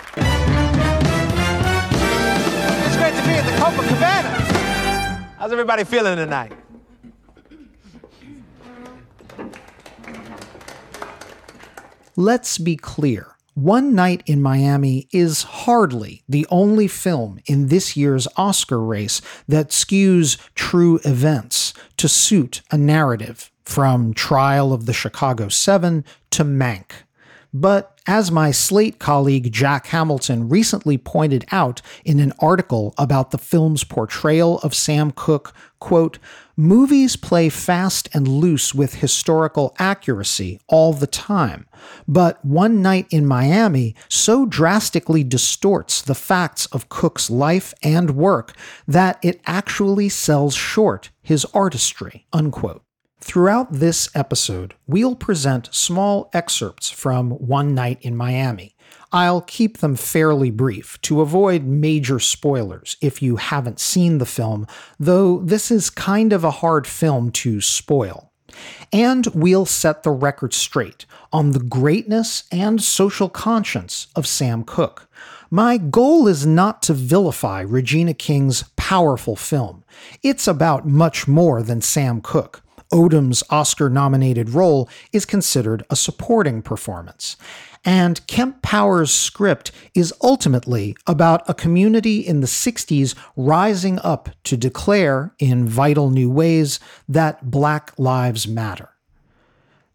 It's 2.84 2.96
great 2.96 3.14
to 3.14 3.22
be 3.22 3.34
at 3.34 3.44
the 3.44 3.52
Copacabana. 3.62 4.30
How's 5.38 5.52
everybody 5.52 5.84
feeling 5.84 6.16
tonight? 6.16 6.52
Let's 12.16 12.56
be 12.58 12.76
clear. 12.76 13.31
One 13.54 13.94
Night 13.94 14.22
in 14.24 14.40
Miami 14.40 15.08
is 15.12 15.42
hardly 15.42 16.22
the 16.26 16.46
only 16.48 16.88
film 16.88 17.38
in 17.44 17.68
this 17.68 17.98
year's 17.98 18.26
Oscar 18.36 18.80
race 18.80 19.20
that 19.46 19.68
skews 19.68 20.38
true 20.54 21.00
events 21.04 21.74
to 21.98 22.08
suit 22.08 22.62
a 22.70 22.78
narrative, 22.78 23.50
from 23.64 24.14
Trial 24.14 24.72
of 24.72 24.86
the 24.86 24.92
Chicago 24.92 25.48
Seven 25.48 26.04
to 26.30 26.44
Mank. 26.44 26.92
But 27.54 28.00
as 28.06 28.30
my 28.30 28.50
Slate 28.50 28.98
colleague 28.98 29.52
Jack 29.52 29.86
Hamilton 29.88 30.48
recently 30.48 30.96
pointed 30.96 31.44
out 31.52 31.82
in 32.04 32.18
an 32.18 32.32
article 32.38 32.94
about 32.96 33.30
the 33.30 33.38
film's 33.38 33.84
portrayal 33.84 34.58
of 34.60 34.74
Sam 34.74 35.12
Cooke, 35.14 35.54
quote, 35.78 36.18
movies 36.56 37.16
play 37.16 37.48
fast 37.48 38.08
and 38.12 38.26
loose 38.28 38.74
with 38.74 38.96
historical 38.96 39.74
accuracy 39.78 40.60
all 40.68 40.92
the 40.92 41.06
time. 41.06 41.66
But 42.06 42.44
One 42.44 42.82
Night 42.82 43.06
in 43.10 43.26
Miami 43.26 43.94
so 44.08 44.46
drastically 44.46 45.24
distorts 45.24 46.02
the 46.02 46.14
facts 46.14 46.66
of 46.66 46.88
Cooke's 46.88 47.30
life 47.30 47.74
and 47.82 48.12
work 48.12 48.54
that 48.86 49.18
it 49.22 49.40
actually 49.46 50.08
sells 50.08 50.54
short 50.54 51.10
his 51.22 51.44
artistry, 51.46 52.26
unquote. 52.32 52.82
Throughout 53.22 53.72
this 53.74 54.10
episode, 54.16 54.74
we'll 54.88 55.14
present 55.14 55.68
small 55.70 56.28
excerpts 56.32 56.90
from 56.90 57.30
One 57.30 57.72
Night 57.72 57.98
in 58.02 58.16
Miami. 58.16 58.71
I'll 59.12 59.42
keep 59.42 59.78
them 59.78 59.96
fairly 59.96 60.50
brief 60.50 61.00
to 61.02 61.20
avoid 61.20 61.64
major 61.64 62.18
spoilers 62.18 62.96
if 63.00 63.20
you 63.20 63.36
haven't 63.36 63.80
seen 63.80 64.18
the 64.18 64.26
film, 64.26 64.66
though 64.98 65.38
this 65.40 65.70
is 65.70 65.90
kind 65.90 66.32
of 66.32 66.44
a 66.44 66.50
hard 66.50 66.86
film 66.86 67.30
to 67.32 67.60
spoil. 67.60 68.32
And 68.92 69.26
we'll 69.28 69.66
set 69.66 70.02
the 70.02 70.10
record 70.10 70.54
straight 70.54 71.06
on 71.32 71.52
the 71.52 71.60
greatness 71.60 72.44
and 72.52 72.82
social 72.82 73.28
conscience 73.28 74.08
of 74.14 74.26
Sam 74.26 74.64
Cooke. 74.64 75.08
My 75.50 75.76
goal 75.76 76.28
is 76.28 76.46
not 76.46 76.82
to 76.84 76.94
vilify 76.94 77.60
Regina 77.60 78.14
King's 78.14 78.64
powerful 78.76 79.36
film. 79.36 79.84
It's 80.22 80.48
about 80.48 80.86
much 80.86 81.28
more 81.28 81.62
than 81.62 81.82
Sam 81.82 82.20
Cooke. 82.22 82.62
Odom's 82.92 83.42
Oscar 83.50 83.88
nominated 83.88 84.50
role 84.50 84.88
is 85.12 85.24
considered 85.24 85.84
a 85.88 85.96
supporting 85.96 86.62
performance. 86.62 87.36
And 87.84 88.24
Kemp 88.26 88.62
Powers' 88.62 89.12
script 89.12 89.72
is 89.94 90.14
ultimately 90.22 90.96
about 91.06 91.48
a 91.48 91.54
community 91.54 92.20
in 92.20 92.40
the 92.40 92.46
60s 92.46 93.16
rising 93.36 93.98
up 94.00 94.28
to 94.44 94.56
declare, 94.56 95.34
in 95.38 95.66
vital 95.66 96.10
new 96.10 96.30
ways, 96.30 96.78
that 97.08 97.50
Black 97.50 97.92
Lives 97.98 98.46
Matter. 98.46 98.90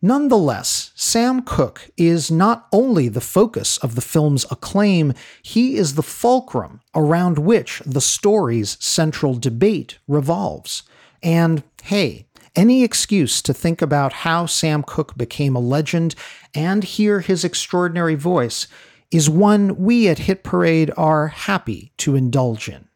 Nonetheless, 0.01 0.91
Sam 0.95 1.41
Cooke 1.41 1.89
is 1.97 2.29
not 2.29 2.67
only 2.71 3.07
the 3.07 3.21
focus 3.21 3.77
of 3.79 3.95
the 3.95 4.01
film's 4.01 4.45
acclaim, 4.51 5.13
he 5.41 5.75
is 5.75 5.95
the 5.95 6.03
fulcrum 6.03 6.81
around 6.93 7.39
which 7.39 7.81
the 7.85 8.01
story's 8.01 8.77
central 8.79 9.33
debate 9.33 9.97
revolves. 10.07 10.83
And 11.23 11.63
hey, 11.83 12.27
any 12.57 12.83
excuse 12.83 13.41
to 13.43 13.53
think 13.53 13.81
about 13.81 14.11
how 14.11 14.47
Sam 14.47 14.83
Cooke 14.83 15.15
became 15.15 15.55
a 15.55 15.59
legend 15.59 16.15
and 16.53 16.83
hear 16.83 17.21
his 17.21 17.45
extraordinary 17.45 18.15
voice 18.15 18.67
is 19.11 19.29
one 19.29 19.77
we 19.77 20.09
at 20.09 20.17
Hit 20.17 20.43
Parade 20.43 20.91
are 20.97 21.27
happy 21.27 21.93
to 21.97 22.15
indulge 22.15 22.67
in. 22.67 22.87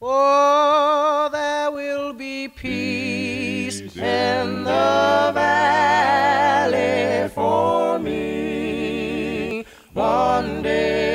Oh, 0.00 1.30
there 1.32 1.70
will 1.72 2.12
be 2.12 2.48
peace 2.48 3.80
in 3.80 4.64
the 4.64 5.32
valley 5.34 7.28
for 7.30 7.98
me 7.98 9.64
one 9.94 10.62
day. 10.62 11.05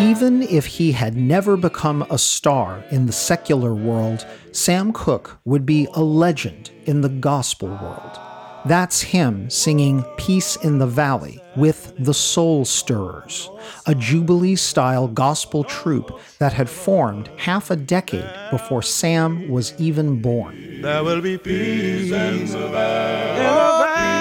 Even 0.00 0.42
if 0.42 0.64
he 0.66 0.92
had 0.92 1.16
never 1.16 1.56
become 1.56 2.06
a 2.08 2.18
star 2.18 2.84
in 2.90 3.06
the 3.06 3.12
secular 3.12 3.74
world, 3.74 4.24
Sam 4.52 4.92
Cooke 4.92 5.38
would 5.44 5.66
be 5.66 5.88
a 5.94 6.02
legend 6.02 6.70
in 6.84 7.00
the 7.00 7.08
gospel 7.08 7.68
world. 7.68 8.18
That's 8.64 9.00
him 9.00 9.50
singing 9.50 10.04
Peace 10.16 10.54
in 10.56 10.78
the 10.78 10.86
Valley 10.86 11.40
with 11.56 11.94
the 11.98 12.14
Soul 12.14 12.64
Stirrers, 12.64 13.50
a 13.86 13.94
Jubilee 13.94 14.56
style 14.56 15.08
gospel 15.08 15.64
troupe 15.64 16.20
that 16.38 16.52
had 16.52 16.70
formed 16.70 17.28
half 17.36 17.70
a 17.70 17.76
decade 17.76 18.30
before 18.52 18.82
Sam 18.82 19.48
was 19.48 19.74
even 19.80 20.22
born. 20.22 20.82
There 20.82 21.02
will 21.02 21.20
be 21.20 21.38
peace 21.38 22.12
in 22.12 22.46
the 22.46 22.68
valley 22.68 24.17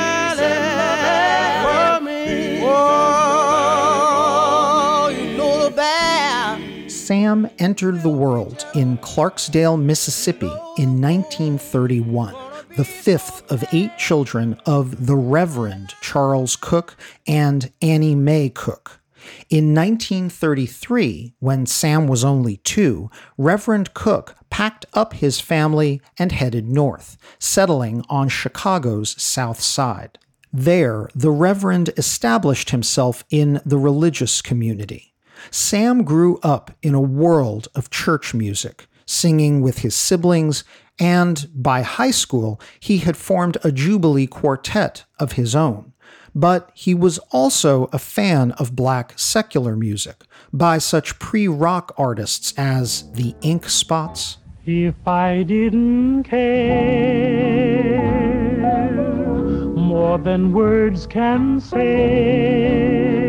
Sam 7.07 7.49
entered 7.57 8.01
the 8.03 8.09
world 8.09 8.65
in 8.75 8.97
Clarksdale, 8.97 9.81
Mississippi 9.81 10.51
in 10.77 10.99
1931, 10.99 12.35
the 12.75 12.83
fifth 12.83 13.49
of 13.49 13.63
eight 13.71 13.97
children 13.97 14.59
of 14.65 15.05
the 15.07 15.15
Reverend 15.15 15.93
Charles 16.01 16.57
Cook 16.57 16.97
and 17.25 17.71
Annie 17.81 18.13
Mae 18.13 18.49
Cook. 18.49 18.99
In 19.49 19.73
1933, 19.73 21.33
when 21.39 21.65
Sam 21.65 22.07
was 22.07 22.25
only 22.25 22.57
two, 22.57 23.09
Reverend 23.37 23.93
Cook 23.93 24.35
packed 24.49 24.85
up 24.93 25.13
his 25.13 25.39
family 25.39 26.01
and 26.19 26.33
headed 26.33 26.67
north, 26.67 27.15
settling 27.39 28.03
on 28.09 28.27
Chicago's 28.27 29.15
South 29.17 29.61
Side. 29.61 30.19
There, 30.51 31.07
the 31.15 31.31
Reverend 31.31 31.91
established 31.95 32.71
himself 32.71 33.23
in 33.29 33.61
the 33.65 33.77
religious 33.77 34.41
community. 34.41 35.13
Sam 35.51 36.03
grew 36.03 36.39
up 36.43 36.71
in 36.81 36.93
a 36.93 37.01
world 37.01 37.67
of 37.75 37.89
church 37.89 38.33
music, 38.33 38.87
singing 39.05 39.61
with 39.61 39.79
his 39.79 39.95
siblings, 39.95 40.63
and 40.99 41.47
by 41.53 41.81
high 41.81 42.11
school, 42.11 42.59
he 42.79 42.99
had 42.99 43.17
formed 43.17 43.57
a 43.63 43.71
Jubilee 43.71 44.27
quartet 44.27 45.05
of 45.19 45.33
his 45.33 45.55
own. 45.55 45.93
But 46.33 46.69
he 46.73 46.93
was 46.93 47.17
also 47.31 47.89
a 47.91 47.99
fan 47.99 48.51
of 48.53 48.75
black 48.75 49.13
secular 49.17 49.75
music 49.75 50.23
by 50.53 50.77
such 50.77 51.17
pre 51.19 51.47
rock 51.47 51.93
artists 51.97 52.53
as 52.57 53.11
the 53.13 53.35
Ink 53.41 53.69
Spots. 53.69 54.37
If 54.65 55.07
I 55.07 55.43
didn't 55.43 56.23
care 56.23 58.17
more 59.75 60.17
than 60.17 60.51
words 60.51 61.07
can 61.07 61.59
say 61.59 63.26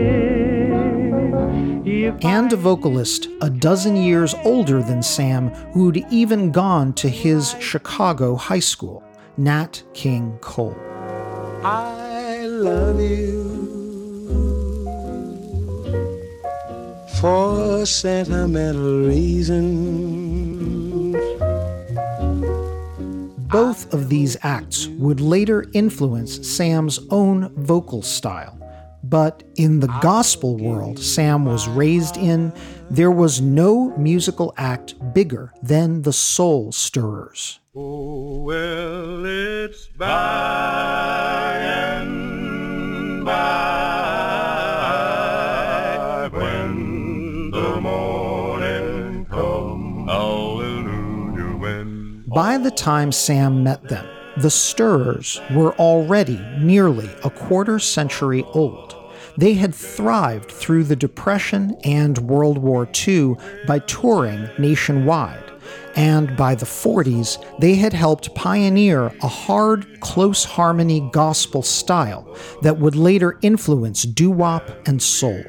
and 2.23 2.53
a 2.53 2.57
vocalist 2.57 3.29
a 3.41 3.51
dozen 3.51 3.97
years 3.97 4.35
older 4.45 4.83
than 4.83 5.03
Sam 5.03 5.49
who'd 5.73 6.05
even 6.11 6.51
gone 6.53 6.93
to 6.95 7.09
his 7.09 7.55
Chicago 7.61 8.35
high 8.35 8.59
school, 8.59 9.03
Nat 9.37 9.83
King 9.95 10.39
Cole. 10.41 10.77
I 11.63 12.47
love 12.47 13.01
you 13.01 13.49
for 17.21 17.87
sentimental 17.87 19.07
reasons. 19.07 20.19
Both 23.51 23.95
of 23.95 24.09
these 24.09 24.37
acts 24.43 24.89
would 24.99 25.21
later 25.21 25.65
influence 25.73 26.47
Sam's 26.47 27.01
own 27.11 27.51
vocal 27.57 28.03
style. 28.03 28.58
But 29.09 29.43
in 29.57 29.81
the 29.81 29.89
ah, 29.89 30.01
gospel 30.03 30.59
world 30.59 30.99
Sam 30.99 31.47
was 31.47 31.67
raised 31.67 32.19
in, 32.19 32.53
there 32.91 33.11
was 33.11 33.41
no 33.41 33.97
musical 33.97 34.53
act 34.59 34.97
bigger 35.15 35.55
than 35.63 36.03
the 36.03 36.13
Soul 36.13 36.73
Stirrers. 36.73 37.59
Oh, 37.75 38.43
well, 38.43 39.25
it's 39.25 39.87
by 39.97 41.59
and 41.63 43.25
by 43.25 43.49
when 46.31 47.51
the 47.51 47.81
morning 47.81 49.25
comes. 49.25 50.11
Hallelujah, 50.11 51.57
when. 51.57 52.25
By 52.27 52.59
the 52.59 52.71
time 52.71 53.13
Sam 53.13 53.63
met 53.65 53.89
them, 53.89 54.07
the 54.37 54.51
Stirrers 54.51 55.41
were 55.55 55.75
already 55.77 56.39
nearly 56.59 57.09
a 57.25 57.31
quarter 57.31 57.79
century 57.79 58.45
old. 58.53 58.98
They 59.39 59.55
had 59.55 59.73
thrived 59.73 60.51
through 60.51 60.85
the 60.85 60.97
Depression 60.97 61.77
and 61.85 62.19
World 62.19 62.59
War 62.59 62.89
II 63.07 63.37
by 63.69 63.79
touring 63.79 64.51
nationwide. 64.59 65.45
And 65.95 66.37
by 66.37 66.57
the 66.57 66.67
40s, 66.67 67.39
they 67.61 67.77
had 67.77 67.93
helped 67.93 68.35
pioneer 68.35 69.13
a 69.23 69.29
hard, 69.29 70.01
close 70.01 70.45
harmony 70.45 71.09
gospel 71.13 71.63
style 71.63 72.37
that 72.63 72.81
would 72.81 72.97
later 72.97 73.39
influence 73.41 74.03
doo 74.03 74.31
wop 74.31 74.71
and 74.89 75.01
soul. 75.01 75.45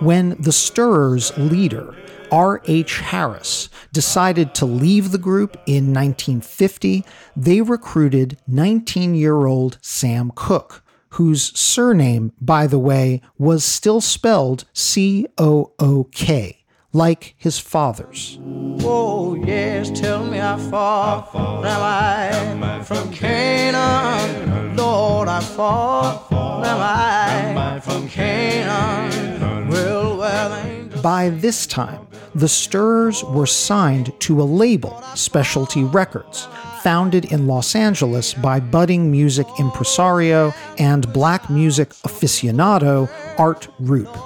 When 0.00 0.40
the 0.40 0.52
Stirrers' 0.52 1.36
leader, 1.36 1.94
R.H. 2.32 3.00
Harris 3.00 3.68
decided 3.92 4.54
to 4.54 4.64
leave 4.64 5.12
the 5.12 5.18
group 5.18 5.56
in 5.66 5.92
1950, 5.92 7.04
they 7.36 7.60
recruited 7.60 8.38
19 8.46 9.14
year 9.14 9.44
old 9.44 9.76
Sam 9.82 10.32
Cooke, 10.34 10.82
whose 11.10 11.58
surname, 11.58 12.32
by 12.40 12.66
the 12.66 12.78
way, 12.78 13.20
was 13.38 13.64
still 13.64 14.00
spelled 14.00 14.64
C 14.72 15.26
O 15.38 15.72
O 15.78 16.04
K, 16.12 16.64
like 16.92 17.34
his 17.36 17.58
father's. 17.58 18.38
Oh, 18.80 19.34
yes, 19.34 19.90
tell 19.90 20.24
me 20.24 20.38
how 20.38 20.56
far, 20.56 21.22
how 21.22 21.26
far 21.26 21.66
am 21.66 22.62
I 22.62 22.82
from 22.82 23.12
Canaan? 23.12 24.76
Lord, 24.76 25.28
how 25.28 25.40
far 25.40 26.64
am 26.64 27.58
I 27.58 27.80
from 27.80 28.08
Canaan? 28.08 29.68
Well, 29.68 30.16
well, 30.16 31.02
by 31.02 31.30
this 31.30 31.66
time, 31.66 32.06
the 32.34 32.48
Stirrers 32.48 33.22
were 33.24 33.46
signed 33.46 34.12
to 34.20 34.40
a 34.40 34.44
label, 34.44 35.02
Specialty 35.14 35.84
Records, 35.84 36.48
founded 36.82 37.32
in 37.32 37.46
Los 37.46 37.74
Angeles 37.74 38.34
by 38.34 38.60
budding 38.60 39.10
music 39.10 39.46
impresario 39.58 40.52
and 40.78 41.12
black 41.12 41.48
music 41.50 41.90
aficionado 42.04 43.08
Art 43.38 43.68
Rupe. 43.78 44.16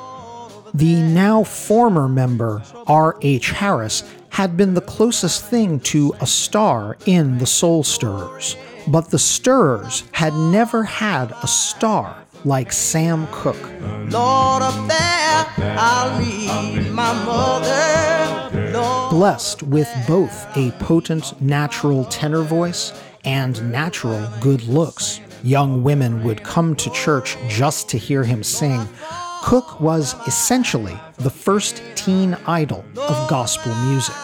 The 0.74 1.02
now 1.02 1.44
former 1.44 2.08
member, 2.08 2.62
R.H. 2.86 3.50
Harris, 3.50 4.04
had 4.30 4.56
been 4.56 4.72
the 4.72 4.80
closest 4.80 5.44
thing 5.44 5.78
to 5.80 6.14
a 6.20 6.26
star 6.26 6.96
in 7.04 7.38
the 7.38 7.46
Soul 7.46 7.84
Stirrers, 7.84 8.56
but 8.88 9.10
the 9.10 9.18
Stirrers 9.18 10.04
had 10.12 10.32
never 10.32 10.84
had 10.84 11.32
a 11.42 11.46
star 11.46 12.16
like 12.44 12.72
Sam 12.72 13.28
Cooke. 13.30 13.70
Lord, 14.10 14.62
up 14.62 14.88
there, 14.88 15.76
I'll 15.78 16.18
meet 16.18 16.90
my 16.90 17.12
mother. 17.24 18.51
Blessed 18.72 19.62
with 19.62 19.88
both 20.06 20.46
a 20.56 20.70
potent 20.72 21.40
natural 21.40 22.04
tenor 22.06 22.42
voice 22.42 22.92
and 23.24 23.70
natural 23.70 24.28
good 24.40 24.62
looks, 24.64 25.20
young 25.42 25.82
women 25.82 26.22
would 26.24 26.42
come 26.42 26.74
to 26.76 26.90
church 26.90 27.36
just 27.48 27.88
to 27.90 27.98
hear 27.98 28.24
him 28.24 28.42
sing. 28.42 28.88
Cook 29.42 29.80
was 29.80 30.14
essentially 30.26 30.98
the 31.18 31.30
first 31.30 31.82
teen 31.94 32.36
idol 32.46 32.84
of 32.96 33.28
gospel 33.28 33.74
music. 33.86 34.14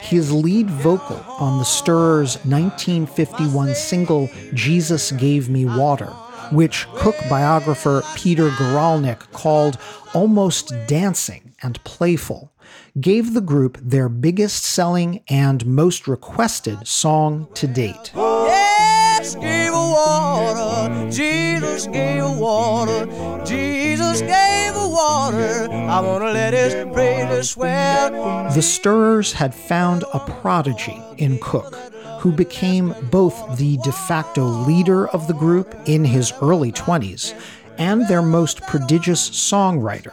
His 0.00 0.32
lead 0.32 0.68
vocal 0.68 1.24
on 1.38 1.58
the 1.58 1.64
Stirrers' 1.64 2.36
1951 2.44 3.74
single 3.74 4.28
Jesus 4.52 5.12
Gave 5.12 5.48
Me 5.48 5.64
Water 5.64 6.12
which 6.52 6.86
Cook 6.94 7.16
biographer 7.28 8.02
Peter 8.14 8.50
Guralnick 8.50 9.30
called 9.32 9.78
almost 10.12 10.72
dancing 10.86 11.54
and 11.62 11.82
playful, 11.84 12.52
gave 13.00 13.34
the 13.34 13.40
group 13.40 13.76
their 13.82 14.08
biggest 14.08 14.64
selling 14.64 15.22
and 15.28 15.66
most 15.66 16.06
requested 16.06 16.86
song 16.86 17.48
to 17.54 17.66
date. 17.66 18.12
Yes, 18.14 19.34
gave 19.34 19.72
water. 19.72 21.10
Jesus 21.10 21.88
gave 21.88 22.24
water. 22.38 23.06
Jesus 23.44 24.20
gave 24.20 24.74
water. 24.76 25.68
I 25.70 26.00
want 26.00 26.22
to 26.22 26.32
let 26.32 26.54
his 26.54 26.74
praises 26.92 27.50
swell. 27.50 28.52
The 28.54 28.62
Stirrers 28.62 29.32
had 29.32 29.54
found 29.54 30.04
a 30.12 30.20
prodigy 30.20 31.02
in 31.18 31.38
Cook 31.40 31.74
who 32.20 32.30
became 32.30 32.94
both 33.10 33.58
the 33.58 33.76
de 33.78 33.92
facto 33.92 34.44
leader 34.44 35.08
of 35.08 35.26
the 35.26 35.34
group 35.34 35.74
in 35.86 36.04
his 36.04 36.32
early 36.40 36.70
20s 36.70 37.34
and 37.76 38.06
their 38.06 38.22
most 38.22 38.62
prodigious 38.62 39.28
songwriter. 39.28 40.12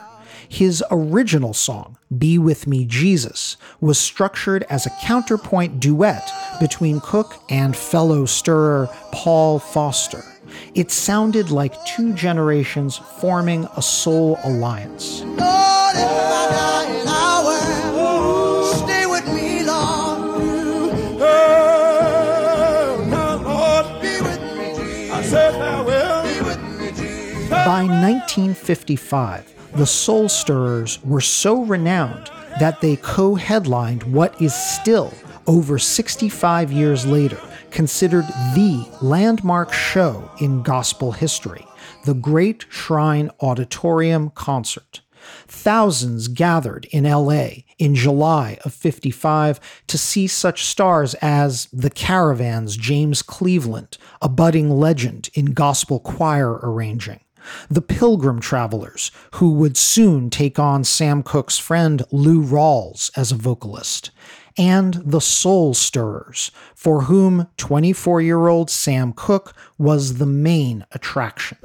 His 0.51 0.83
original 0.91 1.53
song, 1.53 1.97
Be 2.15 2.37
With 2.37 2.67
Me 2.67 2.83
Jesus, 2.83 3.55
was 3.79 3.97
structured 3.97 4.63
as 4.69 4.85
a 4.85 4.91
counterpoint 5.01 5.79
duet 5.79 6.29
between 6.59 6.99
Cook 6.99 7.41
and 7.49 7.73
fellow 7.73 8.25
stirrer 8.25 8.89
Paul 9.13 9.59
Foster. 9.59 10.21
It 10.75 10.91
sounded 10.91 11.51
like 11.51 11.85
two 11.85 12.11
generations 12.13 12.97
forming 12.97 13.65
a 13.77 13.81
soul 13.81 14.37
alliance. 14.43 15.21
By 27.49 27.85
1955, 27.85 29.60
the 29.75 29.85
Soul 29.85 30.27
Stirrers 30.27 31.01
were 31.03 31.21
so 31.21 31.63
renowned 31.63 32.29
that 32.59 32.81
they 32.81 32.97
co 32.97 33.35
headlined 33.35 34.03
what 34.03 34.39
is 34.41 34.53
still, 34.53 35.13
over 35.47 35.79
65 35.79 36.71
years 36.71 37.05
later, 37.05 37.39
considered 37.71 38.25
the 38.53 38.85
landmark 39.01 39.71
show 39.71 40.29
in 40.39 40.61
gospel 40.61 41.13
history, 41.13 41.65
the 42.05 42.13
Great 42.13 42.65
Shrine 42.69 43.31
Auditorium 43.39 44.31
Concert. 44.31 45.01
Thousands 45.47 46.27
gathered 46.27 46.85
in 46.91 47.05
LA 47.05 47.49
in 47.77 47.95
July 47.95 48.57
of 48.65 48.73
55 48.73 49.59
to 49.87 49.97
see 49.97 50.27
such 50.27 50.65
stars 50.65 51.13
as 51.15 51.67
The 51.71 51.89
Caravan's 51.89 52.75
James 52.75 53.21
Cleveland, 53.21 53.97
a 54.21 54.27
budding 54.27 54.69
legend 54.69 55.29
in 55.33 55.53
gospel 55.53 55.99
choir 55.99 56.59
arranging, 56.63 57.20
the 57.69 57.81
Pilgrim 57.81 58.39
Travelers, 58.39 59.11
who 59.35 59.53
would 59.53 59.77
soon 59.77 60.29
take 60.29 60.59
on 60.59 60.83
Sam 60.83 61.23
Cooke's 61.23 61.57
friend 61.57 62.03
Lou 62.11 62.41
Rawls 62.41 63.11
as 63.15 63.31
a 63.31 63.35
vocalist, 63.35 64.11
and 64.57 64.95
the 65.05 65.21
Soul 65.21 65.73
Stirrers, 65.73 66.51
for 66.75 67.03
whom 67.03 67.47
24 67.57 68.21
year 68.21 68.47
old 68.47 68.69
Sam 68.69 69.13
Cooke 69.13 69.55
was 69.77 70.17
the 70.17 70.25
main 70.25 70.85
attraction. 70.91 71.57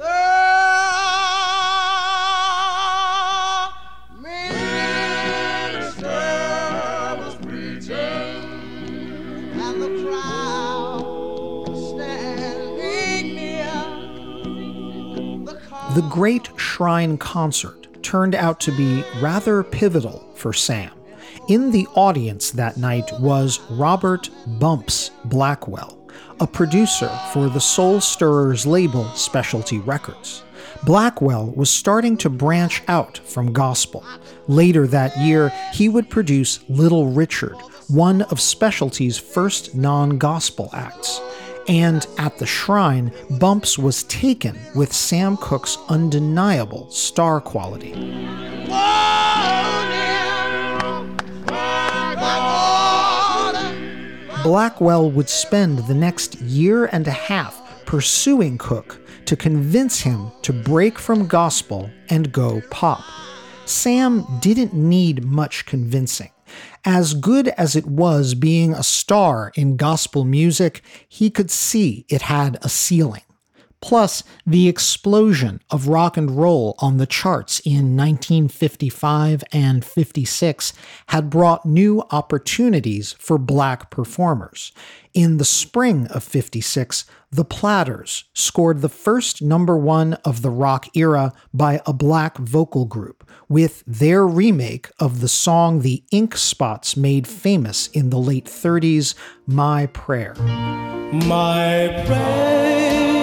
The 15.97 16.07
Great 16.09 16.51
Shrine 16.57 17.17
Concert 17.17 18.03
turned 18.03 18.35
out 18.35 18.59
to 18.59 18.71
be 18.71 19.03
rather 19.19 19.63
pivotal 19.63 20.31
for 20.35 20.53
Sam. 20.53 20.91
In 21.49 21.71
the 21.71 21.87
audience 21.95 22.51
that 22.51 22.77
night 22.77 23.09
was 23.19 23.59
Robert 23.71 24.29
Bumps 24.45 25.09
Blackwell, 25.25 25.97
a 26.39 26.45
producer 26.45 27.09
for 27.33 27.49
the 27.49 27.59
Soul 27.59 27.99
Stirrers 27.99 28.67
label 28.67 29.05
Specialty 29.15 29.79
Records. 29.79 30.43
Blackwell 30.85 31.47
was 31.55 31.71
starting 31.71 32.15
to 32.17 32.29
branch 32.29 32.83
out 32.87 33.17
from 33.17 33.51
gospel. 33.51 34.05
Later 34.47 34.85
that 34.85 35.17
year, 35.17 35.51
he 35.73 35.89
would 35.89 36.11
produce 36.11 36.59
Little 36.69 37.07
Richard, 37.07 37.57
one 37.87 38.21
of 38.21 38.39
Specialty's 38.39 39.17
first 39.17 39.73
non 39.73 40.19
gospel 40.19 40.69
acts. 40.73 41.19
And 41.67 42.07
at 42.17 42.37
the 42.37 42.45
shrine, 42.45 43.11
Bumps 43.39 43.77
was 43.77 44.03
taken 44.03 44.57
with 44.73 44.93
Sam 44.93 45.35
Cooke's 45.37 45.77
undeniable 45.89 46.89
star 46.89 47.41
quality. 47.41 47.93
Blackwell 54.43 55.11
would 55.11 55.27
spend 55.27 55.79
the 55.79 55.93
next 55.93 56.35
year 56.41 56.85
and 56.85 57.05
a 57.05 57.11
half 57.11 57.85
pursuing 57.85 58.57
Cook 58.57 59.01
to 59.25 59.35
convince 59.35 59.99
him 59.99 60.31
to 60.43 60.53
break 60.53 60.97
from 60.97 61.27
gospel 61.27 61.89
and 62.09 62.31
go 62.31 62.61
pop. 62.71 63.03
Sam 63.65 64.25
didn't 64.39 64.73
need 64.73 65.25
much 65.25 65.65
convincing. 65.65 66.31
As 66.85 67.13
good 67.13 67.49
as 67.49 67.75
it 67.75 67.85
was 67.85 68.33
being 68.33 68.73
a 68.73 68.83
star 68.83 69.51
in 69.55 69.77
gospel 69.77 70.23
music, 70.23 70.81
he 71.07 71.29
could 71.29 71.51
see 71.51 72.05
it 72.09 72.23
had 72.23 72.57
a 72.61 72.69
ceiling. 72.69 73.23
Plus, 73.79 74.23
the 74.45 74.67
explosion 74.67 75.61
of 75.69 75.87
rock 75.87 76.17
and 76.17 76.31
roll 76.31 76.75
on 76.79 76.97
the 76.97 77.05
charts 77.05 77.59
in 77.59 77.95
1955 77.95 79.43
and 79.51 79.85
56 79.85 80.73
had 81.07 81.29
brought 81.29 81.65
new 81.65 82.03
opportunities 82.11 83.13
for 83.19 83.37
black 83.37 83.91
performers. 83.91 84.71
In 85.13 85.37
the 85.37 85.45
spring 85.45 86.07
of 86.07 86.23
56, 86.23 87.05
the 87.31 87.45
Platters 87.45 88.23
scored 88.33 88.81
the 88.81 88.89
first 88.89 89.41
number 89.41 89.77
one 89.77 90.13
of 90.25 90.41
the 90.41 90.49
rock 90.49 90.87
era 90.95 91.33
by 91.53 91.81
a 91.85 91.93
black 91.93 92.37
vocal 92.37 92.85
group 92.85 93.29
with 93.49 93.83
their 93.85 94.25
remake 94.25 94.89
of 94.99 95.21
the 95.21 95.27
song 95.27 95.81
the 95.81 96.03
Ink 96.11 96.35
Spots 96.35 96.97
made 96.97 97.27
famous 97.27 97.87
in 97.87 98.09
the 98.09 98.17
late 98.17 98.45
30s, 98.45 99.13
My 99.45 99.87
Prayer. 99.87 100.35
My 101.11 102.03
prayer 102.05 103.16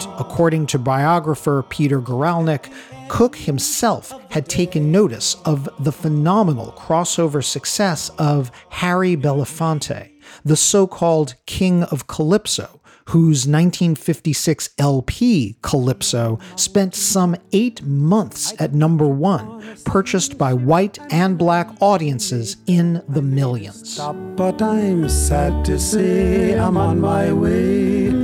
And 0.00 0.20
according 0.20 0.66
to 0.66 0.78
biographer 0.78 1.62
Peter 1.68 2.00
Guralnick, 2.00 2.72
Cook 3.08 3.36
himself 3.36 4.12
had 4.30 4.48
taken 4.48 4.92
notice 4.92 5.34
of 5.44 5.68
the 5.80 5.92
phenomenal 5.92 6.72
crossover 6.78 7.42
success 7.42 8.08
of 8.18 8.52
Harry 8.70 9.16
Belafonte, 9.16 10.10
the 10.44 10.56
so 10.56 10.86
called 10.86 11.34
King 11.44 11.82
of 11.84 12.06
Calypso, 12.06 12.80
whose 13.08 13.48
1956 13.48 14.70
LP, 14.78 15.56
Calypso, 15.62 16.38
spent 16.54 16.94
some 16.94 17.34
eight 17.52 17.82
months 17.82 18.54
at 18.60 18.72
number 18.72 19.08
one, 19.08 19.60
purchased 19.84 20.38
by 20.38 20.54
white 20.54 20.98
and 21.10 21.36
black 21.36 21.68
audiences 21.80 22.58
in 22.68 23.02
the 23.08 23.22
millions. 23.22 23.94
Stop, 23.94 24.14
but 24.36 24.62
I'm 24.62 25.08
sad 25.08 25.64
to 25.64 25.80
say 25.80 26.56
I'm 26.56 26.76
on 26.76 27.00
my 27.00 27.32
way. 27.32 28.19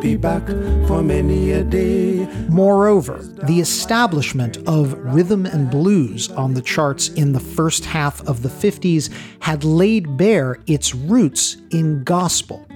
Be 0.00 0.16
back 0.16 0.46
for 0.86 1.02
many 1.02 1.50
a 1.52 1.62
day. 1.62 2.26
Moreover, 2.48 3.18
the 3.44 3.60
establishment 3.60 4.56
of 4.66 4.94
rhythm 4.94 5.44
and 5.44 5.70
blues 5.70 6.30
on 6.30 6.54
the 6.54 6.62
charts 6.62 7.10
in 7.10 7.32
the 7.32 7.40
first 7.40 7.84
half 7.84 8.26
of 8.26 8.40
the 8.40 8.48
50s 8.48 9.10
had 9.40 9.62
laid 9.62 10.16
bare 10.16 10.58
its 10.66 10.94
roots 10.94 11.58
in 11.70 12.02
gospel. 12.02 12.66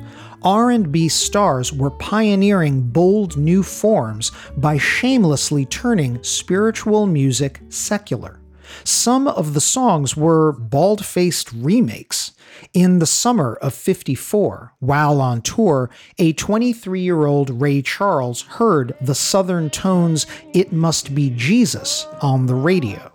R&B 0.43 1.09
stars 1.09 1.73
were 1.73 1.93
pioneering 1.93 2.83
bold 2.83 3.39
new 3.39 3.63
forms 3.63 4.31
by 4.59 4.77
shamelessly 4.77 5.65
turning 5.65 6.23
spiritual 6.23 7.07
music 7.07 7.61
secular. 7.71 8.39
Some 8.83 9.29
of 9.29 9.55
the 9.55 9.61
songs 9.61 10.17
were 10.17 10.53
bald 10.53 11.05
faced 11.05 11.53
remakes. 11.53 12.33
In 12.73 12.99
the 12.99 13.07
summer 13.07 13.55
of 13.61 13.75
54, 13.75 14.75
while 14.81 15.21
on 15.21 15.43
tour, 15.43 15.91
a 16.19 16.33
23 16.33 17.01
year 17.01 17.27
old 17.27 17.61
Ray 17.61 17.83
Charles 17.83 18.43
heard 18.43 18.95
the 19.01 19.15
Southern 19.15 19.71
Tones' 19.71 20.27
It 20.53 20.73
Must 20.73 21.15
Be 21.15 21.31
Jesus 21.31 22.07
on 22.21 22.47
the 22.47 22.55
radio. 22.55 23.13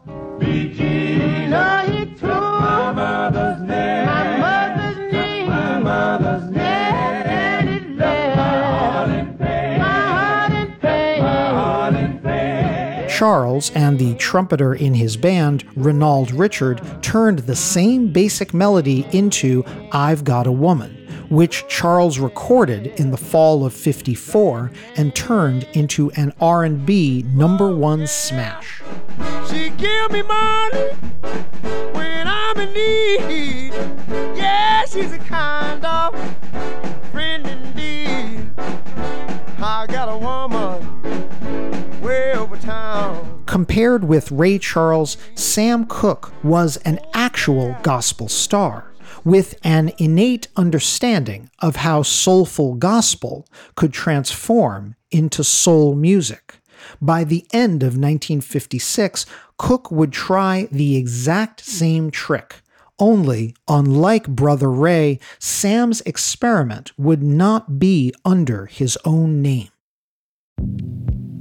Charles 13.19 13.69
and 13.71 13.99
the 13.99 14.15
trumpeter 14.15 14.73
in 14.73 14.93
his 14.93 15.17
band, 15.17 15.65
Renald 15.75 16.31
Richard, 16.31 16.81
turned 17.01 17.39
the 17.39 17.55
same 17.57 18.13
basic 18.13 18.53
melody 18.53 19.05
into 19.11 19.65
I've 19.91 20.23
Got 20.23 20.47
a 20.47 20.53
Woman, 20.53 21.05
which 21.27 21.67
Charles 21.67 22.17
recorded 22.17 22.87
in 22.97 23.11
the 23.11 23.17
fall 23.17 23.65
of 23.65 23.73
54 23.73 24.71
and 24.95 25.13
turned 25.13 25.67
into 25.73 26.09
an 26.11 26.31
R&B 26.39 27.25
number 27.33 27.75
1 27.75 28.07
smash. 28.07 28.81
She 29.49 29.69
give 29.71 30.11
me 30.11 30.21
money 30.21 30.93
when 31.91 32.25
I'm 32.25 32.57
in 32.57 32.73
need. 32.73 33.73
Yeah, 34.37 34.85
she's 34.85 35.11
a 35.11 35.19
kind 35.19 35.83
of 35.83 36.15
friend 37.11 37.45
indeed. 37.45 38.49
I 39.61 39.87
got 39.89 40.07
a 40.07 40.17
woman 40.17 40.99
way 42.09 42.33
over 42.33 42.57
town. 42.57 43.43
Compared 43.45 44.03
with 44.03 44.31
Ray 44.31 44.57
Charles, 44.57 45.15
Sam 45.35 45.85
Cooke 45.85 46.33
was 46.43 46.77
an 46.77 46.99
actual 47.13 47.75
gospel 47.83 48.27
star 48.27 48.91
with 49.23 49.53
an 49.63 49.91
innate 49.99 50.47
understanding 50.55 51.51
of 51.59 51.77
how 51.77 52.01
soulful 52.01 52.73
gospel 52.75 53.47
could 53.75 53.93
transform 53.93 54.95
into 55.11 55.43
soul 55.43 55.93
music. 55.93 56.55
By 57.01 57.23
the 57.25 57.45
end 57.53 57.83
of 57.83 57.89
1956, 57.89 59.25
Cooke 59.57 59.91
would 59.91 60.11
try 60.11 60.67
the 60.71 60.95
exact 60.95 61.63
same 61.63 62.09
trick. 62.09 62.61
Only, 62.97 63.55
unlike 63.67 64.27
Brother 64.27 64.71
Ray, 64.71 65.19
Sam's 65.37 66.01
experiment 66.01 66.91
would 66.97 67.21
not 67.21 67.77
be 67.77 68.13
under 68.25 68.65
his 68.65 68.97
own 69.05 69.41
name. 69.41 69.69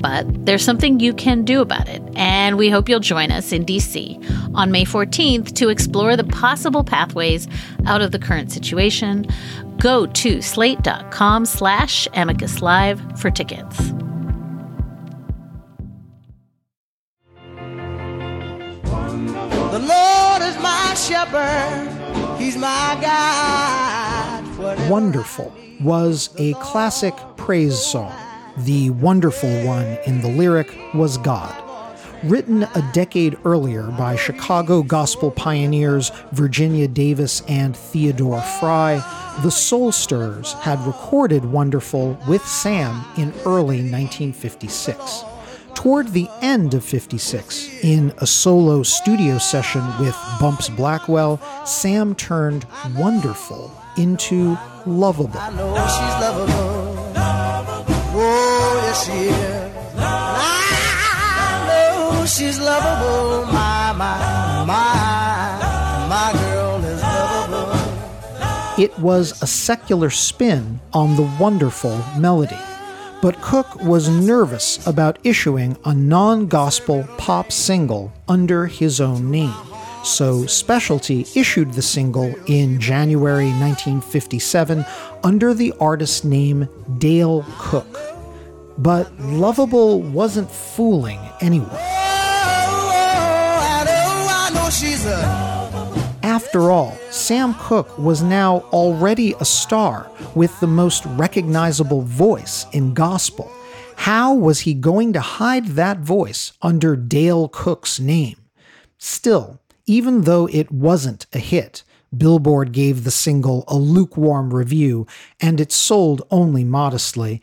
But 0.00 0.46
there's 0.46 0.64
something 0.64 0.98
you 0.98 1.12
can 1.12 1.44
do 1.44 1.60
about 1.60 1.88
it, 1.88 2.02
and 2.16 2.56
we 2.56 2.70
hope 2.70 2.88
you'll 2.88 3.00
join 3.00 3.30
us 3.30 3.52
in 3.52 3.64
DC 3.64 4.54
on 4.54 4.70
May 4.70 4.84
14th 4.84 5.54
to 5.56 5.68
explore 5.68 6.16
the 6.16 6.24
possible 6.24 6.82
pathways 6.82 7.46
out 7.86 8.00
of 8.00 8.12
the 8.12 8.18
current 8.18 8.50
situation. 8.50 9.26
Go 9.78 10.06
to 10.06 10.40
slate.com 10.40 11.44
slash 11.44 12.08
amicus 12.14 12.62
live 12.62 13.00
for 13.20 13.30
tickets. 13.30 13.92
The 19.70 19.78
Lord 19.78 20.42
is 20.42 20.58
my 20.62 20.94
shepherd, 20.94 22.38
He's 22.38 22.56
my 22.56 22.98
guide. 23.00 24.90
Wonderful 24.90 25.54
was 25.80 26.30
a 26.38 26.54
classic 26.54 27.14
praise 27.36 27.78
song. 27.78 28.29
The 28.58 28.90
wonderful 28.90 29.50
one 29.64 29.98
in 30.06 30.20
the 30.20 30.28
lyric 30.28 30.76
was 30.94 31.18
God. 31.18 31.54
Written 32.24 32.64
a 32.64 32.90
decade 32.92 33.38
earlier 33.46 33.84
by 33.84 34.16
Chicago 34.16 34.82
gospel 34.82 35.30
pioneers 35.30 36.12
Virginia 36.32 36.86
Davis 36.86 37.42
and 37.48 37.74
Theodore 37.74 38.42
Fry, 38.42 38.96
the 39.42 39.50
Soul 39.50 39.90
Stirrers 39.90 40.52
had 40.54 40.78
recorded 40.86 41.46
Wonderful 41.46 42.18
with 42.28 42.46
Sam 42.46 43.04
in 43.16 43.32
early 43.46 43.78
1956. 43.78 45.24
Toward 45.74 46.08
the 46.08 46.28
end 46.42 46.74
of 46.74 46.84
56, 46.84 47.82
in 47.82 48.12
a 48.18 48.26
solo 48.26 48.82
studio 48.82 49.38
session 49.38 49.82
with 49.98 50.14
Bumps 50.38 50.68
Blackwell, 50.68 51.40
Sam 51.64 52.14
turned 52.14 52.66
Wonderful 52.96 53.72
into 53.96 54.58
Lovable. 54.84 55.40
Oh, 58.22 58.82
yes, 58.84 59.06
she 59.06 59.12
is. 59.12 59.72
I 59.96 61.64
know 61.68 62.26
she's 62.26 62.60
lovable. 62.60 63.46
My, 63.46 63.92
my, 63.92 64.64
my, 64.66 66.06
my 66.06 66.32
girl 66.42 66.84
is 66.84 67.00
lovable. 67.00 68.82
It 68.82 68.98
was 68.98 69.40
a 69.42 69.46
secular 69.46 70.10
spin 70.10 70.80
on 70.92 71.16
the 71.16 71.30
wonderful 71.40 71.96
melody. 72.18 72.58
But 73.22 73.40
Cooke 73.40 73.82
was 73.82 74.10
nervous 74.10 74.86
about 74.86 75.18
issuing 75.24 75.78
a 75.86 75.94
non 75.94 76.46
gospel 76.46 77.08
pop 77.16 77.50
single 77.50 78.12
under 78.28 78.66
his 78.66 79.00
own 79.00 79.30
name. 79.30 79.69
So 80.02 80.46
Specialty 80.46 81.26
issued 81.34 81.72
the 81.72 81.82
single 81.82 82.34
in 82.46 82.80
January 82.80 83.50
1957 83.50 84.84
under 85.22 85.52
the 85.52 85.72
artist 85.78 86.24
name 86.24 86.68
Dale 86.98 87.44
Cook. 87.58 87.98
But 88.78 89.12
Lovable 89.20 90.00
wasn't 90.00 90.50
fooling 90.50 91.20
anyone. 91.40 91.68
After 96.22 96.70
all, 96.70 96.96
Sam 97.10 97.54
Cooke 97.54 97.98
was 97.98 98.22
now 98.22 98.60
already 98.72 99.34
a 99.40 99.44
star 99.44 100.10
with 100.34 100.58
the 100.60 100.66
most 100.66 101.04
recognizable 101.06 102.02
voice 102.02 102.66
in 102.72 102.94
gospel. 102.94 103.50
How 103.96 104.32
was 104.32 104.60
he 104.60 104.72
going 104.72 105.12
to 105.12 105.20
hide 105.20 105.66
that 105.76 105.98
voice 105.98 106.52
under 106.62 106.96
Dale 106.96 107.48
Cook's 107.48 108.00
name? 108.00 108.36
Still, 108.96 109.59
even 109.90 110.20
though 110.20 110.48
it 110.52 110.70
wasn't 110.70 111.26
a 111.32 111.40
hit, 111.40 111.82
Billboard 112.16 112.70
gave 112.70 113.02
the 113.02 113.10
single 113.10 113.64
a 113.66 113.74
lukewarm 113.74 114.54
review 114.54 115.04
and 115.40 115.60
it 115.60 115.72
sold 115.72 116.22
only 116.30 116.62
modestly. 116.62 117.42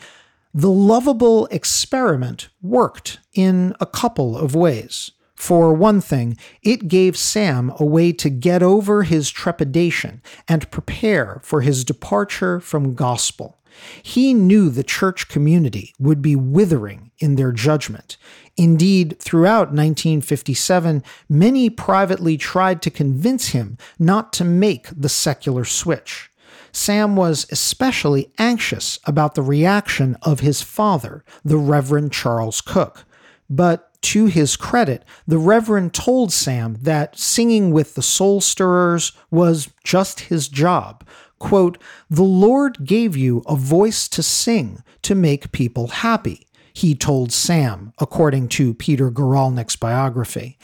The 0.54 0.70
lovable 0.70 1.48
experiment 1.48 2.48
worked 2.62 3.20
in 3.34 3.76
a 3.82 3.86
couple 3.86 4.38
of 4.38 4.56
ways. 4.56 5.12
For 5.36 5.74
one 5.74 6.00
thing, 6.00 6.38
it 6.64 6.88
gave 6.88 7.18
Sam 7.18 7.74
a 7.82 7.86
way 7.86 8.14
to 8.14 8.30
get 8.30 8.64
over 8.64 9.04
his 9.04 9.30
trepidation 9.30 10.22
and 10.48 10.72
prepare 10.72 11.42
for 11.44 11.60
his 11.60 11.84
departure 11.84 12.62
from 12.62 12.96
gospel. 12.96 13.57
He 14.02 14.34
knew 14.34 14.70
the 14.70 14.84
church 14.84 15.28
community 15.28 15.94
would 16.00 16.22
be 16.22 16.36
withering 16.36 17.12
in 17.20 17.36
their 17.36 17.52
judgment. 17.52 18.18
Indeed, 18.56 19.18
throughout 19.20 19.68
1957, 19.68 21.04
many 21.30 21.70
privately 21.70 22.38
tried 22.38 22.82
to 22.82 22.90
convince 22.90 23.50
him 23.50 23.78
not 24.00 24.34
to 24.34 24.44
make 24.44 24.88
the 24.90 25.10
secular 25.10 25.66
switch. 25.66 26.32
Sam 26.72 27.16
was 27.16 27.48
especially 27.52 28.32
anxious 28.38 29.00
about 29.06 29.36
the 29.36 29.42
reaction 29.42 30.16
of 30.22 30.42
his 30.42 30.62
father, 30.62 31.24
the 31.44 31.58
Reverend 31.58 32.12
Charles 32.12 32.62
Cook. 32.62 33.06
But 33.50 33.88
to 34.04 34.26
his 34.26 34.56
credit, 34.56 35.04
the 35.28 35.38
Reverend 35.38 35.94
told 35.94 36.32
Sam 36.32 36.78
that 36.82 37.18
singing 37.18 37.72
with 37.72 37.96
the 37.96 38.02
Soul 38.02 38.42
Stirrers 38.42 39.12
was 39.32 39.70
just 39.84 40.22
his 40.22 40.48
job. 40.48 41.04
Quote, 41.40 41.78
The 42.10 42.24
Lord 42.24 42.80
gave 42.84 43.16
you 43.16 43.44
a 43.48 43.56
voice 43.56 44.08
to 44.10 44.24
sing 44.24 44.84
to 45.04 45.16
make 45.16 45.52
people 45.52 45.88
happy, 45.88 46.48
he 46.74 46.96
told 46.96 47.32
Sam, 47.32 47.94
according 48.00 48.50
to 48.50 48.74
Peter 48.74 49.10
Guralnick's 49.10 49.76
biography. 49.76 50.58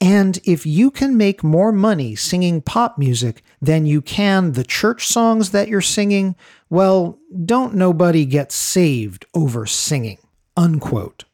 And 0.00 0.38
if 0.44 0.66
you 0.66 0.90
can 0.90 1.16
make 1.16 1.44
more 1.44 1.72
money 1.72 2.16
singing 2.16 2.60
pop 2.60 2.98
music 2.98 3.42
than 3.62 3.86
you 3.86 4.02
can 4.02 4.52
the 4.52 4.64
church 4.64 5.06
songs 5.06 5.50
that 5.50 5.68
you're 5.68 5.80
singing, 5.80 6.34
well, 6.68 7.18
don't 7.44 7.74
nobody 7.74 8.24
get 8.24 8.50
saved 8.50 9.26
over 9.34 9.66
singing. 9.66 10.18
Unquote. 10.56 11.24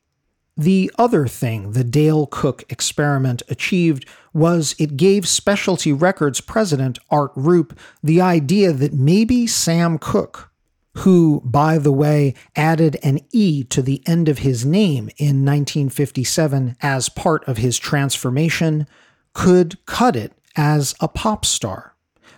The 0.56 0.90
other 0.98 1.26
thing 1.26 1.72
the 1.72 1.84
Dale 1.84 2.26
Cook 2.26 2.64
experiment 2.68 3.42
achieved 3.48 4.06
was 4.32 4.74
it 4.78 4.96
gave 4.96 5.26
Specialty 5.26 5.92
Records 5.92 6.40
president 6.40 6.98
Art 7.10 7.32
Rupe 7.34 7.78
the 8.02 8.20
idea 8.20 8.72
that 8.72 8.92
maybe 8.92 9.46
Sam 9.46 9.98
Cook, 9.98 10.50
who, 10.98 11.40
by 11.44 11.78
the 11.78 11.92
way, 11.92 12.34
added 12.56 12.98
an 13.02 13.20
E 13.32 13.64
to 13.64 13.80
the 13.80 14.02
end 14.06 14.28
of 14.28 14.38
his 14.38 14.66
name 14.66 15.08
in 15.16 15.44
1957 15.44 16.76
as 16.82 17.08
part 17.08 17.46
of 17.48 17.56
his 17.58 17.78
transformation, 17.78 18.86
could 19.32 19.84
cut 19.86 20.16
it 20.16 20.32
as 20.56 20.94
a 21.00 21.08
pop 21.08 21.44
star. 21.44 21.94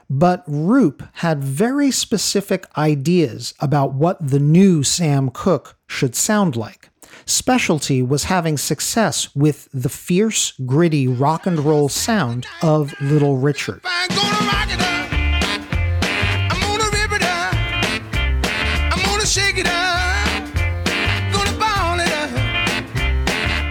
But 0.08 0.44
Rupe 0.46 1.02
had 1.14 1.42
very 1.42 1.90
specific 1.90 2.66
ideas 2.76 3.54
about 3.58 3.94
what 3.94 4.18
the 4.24 4.38
new 4.38 4.82
Sam 4.82 5.30
Cooke 5.30 5.78
should 5.86 6.14
sound 6.14 6.54
like. 6.54 6.91
Specialty 7.26 8.02
was 8.02 8.24
having 8.24 8.58
success 8.58 9.34
with 9.34 9.68
the 9.72 9.88
fierce, 9.88 10.52
gritty 10.66 11.06
rock 11.06 11.46
and 11.46 11.60
roll 11.60 11.88
sound 11.88 12.46
of 12.62 12.94
Little 13.00 13.36
Richard. 13.36 13.82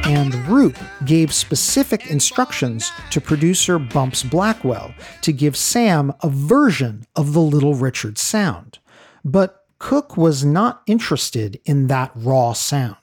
And 0.03 0.35
Rupe 0.47 0.77
gave 1.05 1.33
specific 1.33 2.09
instructions 2.11 2.91
to 3.11 3.21
producer 3.21 3.79
Bumps 3.79 4.23
Blackwell 4.23 4.93
to 5.21 5.31
give 5.31 5.55
Sam 5.55 6.13
a 6.21 6.29
version 6.29 7.05
of 7.15 7.33
the 7.33 7.39
Little 7.39 7.75
Richard 7.75 8.17
sound. 8.17 8.79
But 9.23 9.65
Cooke 9.79 10.17
was 10.17 10.43
not 10.43 10.83
interested 10.85 11.59
in 11.65 11.87
that 11.87 12.11
raw 12.15 12.53
sound. 12.53 12.97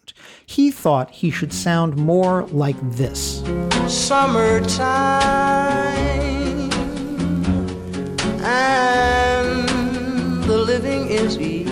He 0.46 0.70
thought 0.70 1.10
he 1.10 1.30
should 1.30 1.52
sound 1.52 1.96
more 1.96 2.46
like 2.46 2.76
this. 2.82 3.42
Summertime 3.86 5.18
and 8.42 9.68
the 10.44 10.56
living 10.56 11.08
is 11.08 11.38
easy. 11.38 11.66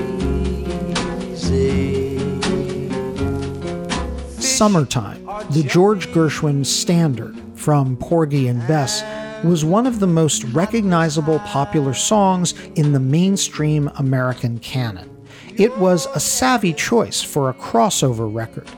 Summertime, 4.40 5.24
the 5.50 5.62
George 5.62 6.08
Gershwin 6.08 6.64
standard 6.64 7.36
from 7.54 7.96
Porgy 7.96 8.48
and 8.48 8.66
Bess, 8.66 9.02
was 9.44 9.64
one 9.64 9.86
of 9.86 10.00
the 10.00 10.06
most 10.06 10.44
recognizable 10.44 11.38
popular 11.40 11.94
songs 11.94 12.54
in 12.74 12.92
the 12.92 13.00
mainstream 13.00 13.90
American 13.96 14.58
canon. 14.58 15.15
It 15.58 15.76
was 15.78 16.06
a 16.14 16.20
savvy 16.20 16.74
choice 16.74 17.22
for 17.22 17.48
a 17.48 17.54
crossover 17.54 18.32
record, 18.32 18.68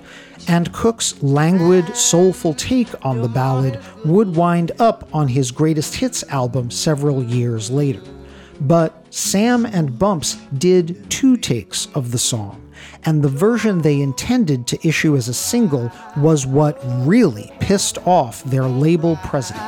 and 0.47 0.73
Cooke's 0.73 1.21
languid, 1.23 1.97
soulful 1.97 2.55
take 2.55 2.89
on 3.05 3.21
the 3.21 3.29
ballad 3.29 3.81
would 4.05 4.37
wind 4.37 4.71
up 4.79 5.09
on 5.13 5.27
his 5.27 5.51
greatest 5.51 5.97
hits 5.97 6.23
album 6.29 6.71
several 6.71 7.25
years 7.25 7.69
later. 7.69 8.03
But 8.61 9.05
Sam 9.11 9.67
and 9.67 9.99
Bumps 9.99 10.37
did 10.57 11.11
two 11.11 11.37
takes 11.37 11.89
of 11.97 12.13
the 12.13 12.19
song, 12.19 12.73
and 13.05 13.23
the 13.23 13.29
version 13.29 13.83
they 13.83 14.01
intended 14.01 14.69
to 14.69 14.87
issue 14.87 15.17
as 15.17 15.27
a 15.27 15.35
single 15.35 15.91
was 16.17 16.47
what 16.47 16.81
really 17.07 17.53
pissed 17.59 17.99
off 18.07 18.45
their 18.45 18.67
label 18.67 19.17
president. 19.25 19.67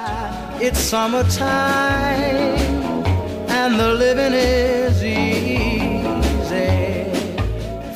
It's 0.63 0.79
summertime 0.79 2.21
and 3.49 3.81
the 3.81 3.95
living 3.95 4.33
is 4.33 5.05
easy. 5.05 5.30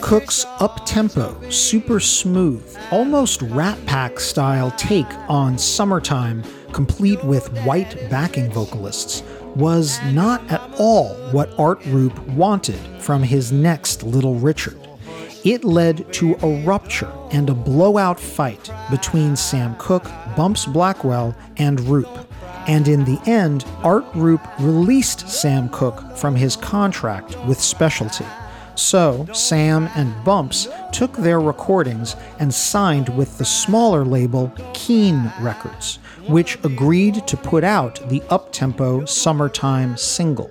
Cooke's 0.04 0.44
up-tempo, 0.60 1.48
super 1.48 1.98
smooth, 1.98 2.76
almost 2.90 3.40
Rat 3.40 3.78
Pack 3.86 4.20
style 4.20 4.70
take 4.72 5.10
on 5.30 5.56
Summertime, 5.56 6.44
complete 6.74 7.24
with 7.24 7.48
white 7.64 8.10
backing 8.10 8.52
vocalists, 8.52 9.22
was 9.56 9.98
not 10.12 10.42
at 10.52 10.60
all 10.78 11.14
what 11.32 11.58
Art 11.58 11.82
Rupe 11.86 12.18
wanted 12.28 12.78
from 13.00 13.22
his 13.22 13.50
next 13.50 14.02
Little 14.02 14.34
Richard. 14.34 14.76
It 15.42 15.64
led 15.64 16.12
to 16.12 16.34
a 16.42 16.62
rupture 16.64 17.10
and 17.32 17.48
a 17.48 17.54
blowout 17.54 18.20
fight 18.20 18.70
between 18.90 19.36
Sam 19.36 19.74
Cooke, 19.78 20.10
Bumps 20.36 20.66
Blackwell, 20.66 21.34
and 21.56 21.80
Rupe. 21.80 22.28
And 22.68 22.88
in 22.88 23.06
the 23.06 23.18
end, 23.24 23.64
Art 23.82 24.04
Rupe 24.14 24.46
released 24.60 25.30
Sam 25.30 25.70
Cooke 25.70 26.14
from 26.14 26.36
his 26.36 26.56
contract 26.56 27.38
with 27.46 27.58
Specialty. 27.58 28.26
So, 28.76 29.26
Sam 29.32 29.88
and 29.94 30.24
Bumps 30.24 30.68
took 30.92 31.12
their 31.16 31.40
recordings 31.40 32.16
and 32.38 32.52
signed 32.52 33.08
with 33.16 33.38
the 33.38 33.44
smaller 33.44 34.04
label 34.04 34.52
Keen 34.72 35.32
Records, 35.40 35.98
which 36.28 36.62
agreed 36.64 37.26
to 37.26 37.36
put 37.36 37.64
out 37.64 38.08
the 38.08 38.20
uptempo 38.30 39.08
Summertime 39.08 39.96
single. 39.96 40.50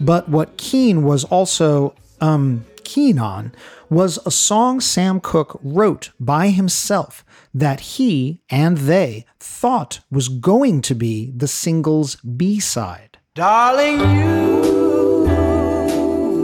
But 0.00 0.28
what 0.28 0.56
Keen 0.56 1.02
was 1.02 1.24
also, 1.24 1.94
um, 2.20 2.64
keen 2.88 3.18
on 3.18 3.52
was 3.90 4.18
a 4.24 4.30
song 4.30 4.80
Sam 4.80 5.20
Cooke 5.20 5.60
wrote 5.62 6.10
by 6.18 6.48
himself 6.48 7.22
that 7.52 7.80
he 7.80 8.40
and 8.48 8.78
they 8.78 9.26
thought 9.38 10.00
was 10.10 10.28
going 10.28 10.80
to 10.82 10.94
be 10.94 11.30
the 11.36 11.48
single's 11.48 12.16
B 12.16 12.60
side. 12.60 13.18
Darling, 13.34 14.00
you 14.18 14.66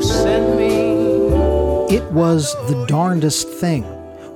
send 0.03 0.57
me. 0.59 0.84
It 1.91 2.05
was 2.13 2.55
the 2.69 2.87
darndest 2.87 3.47
thing. 3.47 3.83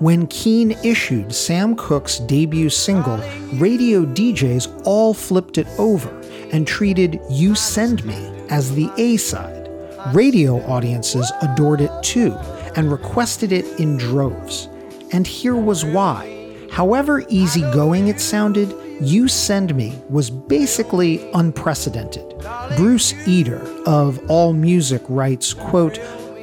When 0.00 0.26
Keen 0.26 0.72
issued 0.84 1.34
Sam 1.34 1.76
Cooke's 1.76 2.18
debut 2.18 2.68
single, 2.68 3.16
radio 3.54 4.04
DJs 4.04 4.82
all 4.84 5.14
flipped 5.14 5.56
it 5.56 5.66
over 5.78 6.10
and 6.52 6.66
treated 6.66 7.18
You 7.30 7.54
Send 7.54 8.04
Me 8.04 8.30
as 8.50 8.74
the 8.74 8.90
A 8.98 9.16
side. 9.16 9.70
Radio 10.14 10.60
audiences 10.66 11.32
adored 11.40 11.80
it 11.80 11.90
too 12.02 12.34
and 12.76 12.92
requested 12.92 13.50
it 13.50 13.80
in 13.80 13.96
droves. 13.96 14.68
And 15.12 15.26
here 15.26 15.56
was 15.56 15.86
why. 15.86 16.54
However 16.70 17.24
easygoing 17.28 18.08
it 18.08 18.20
sounded, 18.20 18.74
You 19.00 19.26
Send 19.26 19.74
Me 19.74 19.98
was 20.10 20.28
basically 20.28 21.28
unprecedented. 21.32 22.28
Bruce 22.76 23.14
Eder 23.26 23.62
of 23.86 24.18
AllMusic 24.28 25.04
writes, 25.08 25.54
quote, 25.54 25.98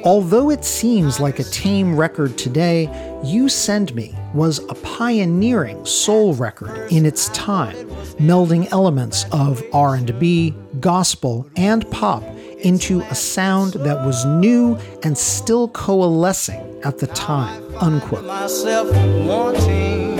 Although 0.06 0.50
it 0.50 0.64
seems 0.64 1.18
like 1.18 1.40
a 1.40 1.44
tame 1.44 1.96
record 1.96 2.38
today, 2.38 2.88
You 3.24 3.48
Send 3.48 3.92
Me 3.96 4.14
was 4.34 4.60
a 4.68 4.74
pioneering 4.76 5.84
soul 5.84 6.32
record 6.32 6.92
in 6.92 7.04
its 7.04 7.28
time, 7.30 7.74
melding 8.20 8.70
elements 8.70 9.26
of 9.32 9.60
R&B, 9.72 10.54
gospel, 10.78 11.50
and 11.56 11.90
pop 11.90 12.22
into 12.60 13.00
a 13.00 13.16
sound 13.16 13.72
that 13.72 14.06
was 14.06 14.24
new 14.24 14.78
and 15.02 15.18
still 15.18 15.66
coalescing 15.70 16.80
at 16.84 16.98
the 16.98 17.08
time. 17.08 17.64
Unquote. 17.78 18.24
Myself 18.26 18.86
wanting 19.26 20.18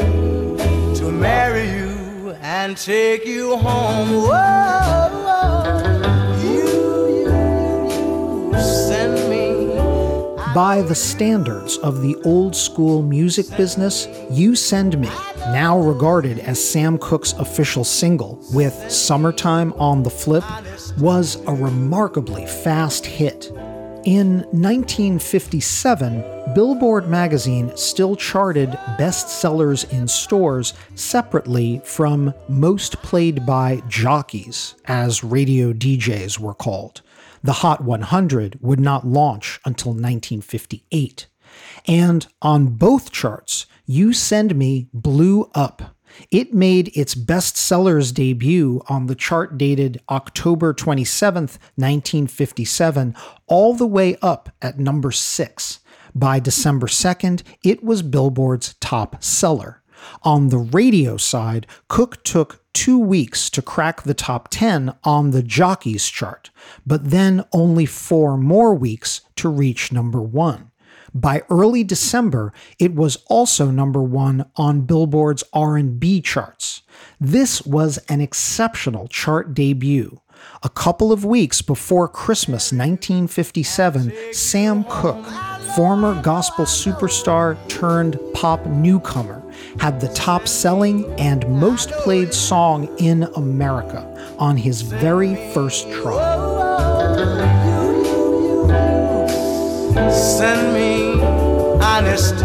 to 0.96 1.12
marry 1.12 1.70
you 1.70 2.32
and 2.40 2.76
take 2.76 3.24
you 3.24 3.56
home. 3.56 4.10
Whoa, 4.10 5.10
whoa. 5.26 6.42
You, 6.42 6.66
you, 7.20 8.50
you. 8.50 8.58
By 10.56 10.80
the 10.80 10.94
standards 10.94 11.76
of 11.76 12.00
the 12.00 12.16
old 12.24 12.56
school 12.56 13.02
music 13.02 13.54
business, 13.58 14.08
You 14.30 14.56
Send 14.56 14.98
Me, 14.98 15.10
now 15.48 15.78
regarded 15.78 16.38
as 16.38 16.66
Sam 16.66 16.96
Cooke's 16.96 17.34
official 17.34 17.84
single 17.84 18.42
with 18.54 18.72
Summertime 18.90 19.74
on 19.74 20.02
the 20.02 20.08
Flip, 20.08 20.44
was 20.98 21.36
a 21.46 21.52
remarkably 21.52 22.46
fast 22.46 23.04
hit. 23.04 23.50
In 24.06 24.46
1957, 24.52 26.54
Billboard 26.54 27.06
magazine 27.06 27.70
still 27.76 28.16
charted 28.16 28.70
bestsellers 28.98 29.92
in 29.92 30.08
stores 30.08 30.72
separately 30.94 31.82
from 31.84 32.32
most 32.48 33.02
played 33.02 33.44
by 33.44 33.82
jockeys, 33.88 34.74
as 34.86 35.22
radio 35.22 35.74
DJs 35.74 36.38
were 36.38 36.54
called. 36.54 37.02
The 37.46 37.62
Hot 37.62 37.84
100 37.84 38.58
would 38.60 38.80
not 38.80 39.06
launch 39.06 39.60
until 39.64 39.92
1958. 39.92 41.28
And 41.86 42.26
on 42.42 42.70
both 42.74 43.12
charts, 43.12 43.66
You 43.86 44.12
Send 44.12 44.56
Me 44.56 44.88
blew 44.92 45.48
up. 45.54 45.94
It 46.32 46.52
made 46.52 46.90
its 46.96 47.14
bestsellers 47.14 48.12
debut 48.12 48.82
on 48.88 49.06
the 49.06 49.14
chart 49.14 49.56
dated 49.56 50.02
October 50.10 50.72
27, 50.74 51.42
1957, 51.76 53.14
all 53.46 53.74
the 53.74 53.86
way 53.86 54.16
up 54.20 54.50
at 54.60 54.80
number 54.80 55.12
six. 55.12 55.78
By 56.16 56.40
December 56.40 56.88
2nd, 56.88 57.44
it 57.62 57.84
was 57.84 58.02
Billboard's 58.02 58.74
top 58.80 59.22
seller. 59.22 59.84
On 60.22 60.48
the 60.48 60.58
radio 60.58 61.16
side, 61.16 61.66
Cooke 61.88 62.22
took 62.24 62.62
two 62.72 62.98
weeks 62.98 63.48
to 63.50 63.62
crack 63.62 64.02
the 64.02 64.14
top 64.14 64.48
10 64.50 64.94
on 65.04 65.30
the 65.30 65.42
Jockeys 65.42 66.08
chart, 66.08 66.50
but 66.86 67.10
then 67.10 67.44
only 67.52 67.86
four 67.86 68.36
more 68.36 68.74
weeks 68.74 69.22
to 69.36 69.48
reach 69.48 69.92
number 69.92 70.20
one. 70.20 70.70
By 71.14 71.42
early 71.48 71.82
December, 71.82 72.52
it 72.78 72.94
was 72.94 73.16
also 73.28 73.70
number 73.70 74.02
1 74.02 74.50
on 74.56 74.82
Billboard's 74.82 75.42
R&B 75.54 76.20
charts. 76.20 76.82
This 77.18 77.62
was 77.62 77.96
an 78.10 78.20
exceptional 78.20 79.08
chart 79.08 79.54
debut. 79.54 80.20
A 80.62 80.68
couple 80.68 81.12
of 81.12 81.24
weeks 81.24 81.62
before 81.62 82.06
Christmas 82.06 82.70
1957, 82.70 84.12
Sam 84.34 84.84
Cooke, 84.84 85.24
former 85.76 86.18
gospel 86.22 86.64
superstar 86.64 87.54
turned 87.68 88.18
pop 88.32 88.64
newcomer, 88.64 89.42
had 89.78 90.00
the 90.00 90.08
top 90.14 90.48
selling 90.48 91.04
and 91.20 91.46
most 91.50 91.90
played 91.90 92.32
song 92.32 92.88
in 92.96 93.24
America 93.36 94.02
on 94.38 94.56
his 94.56 94.80
very 94.80 95.36
first 95.52 95.86
try. 95.92 96.16
Send 100.10 100.72
me 100.72 101.20
honest, 101.84 102.36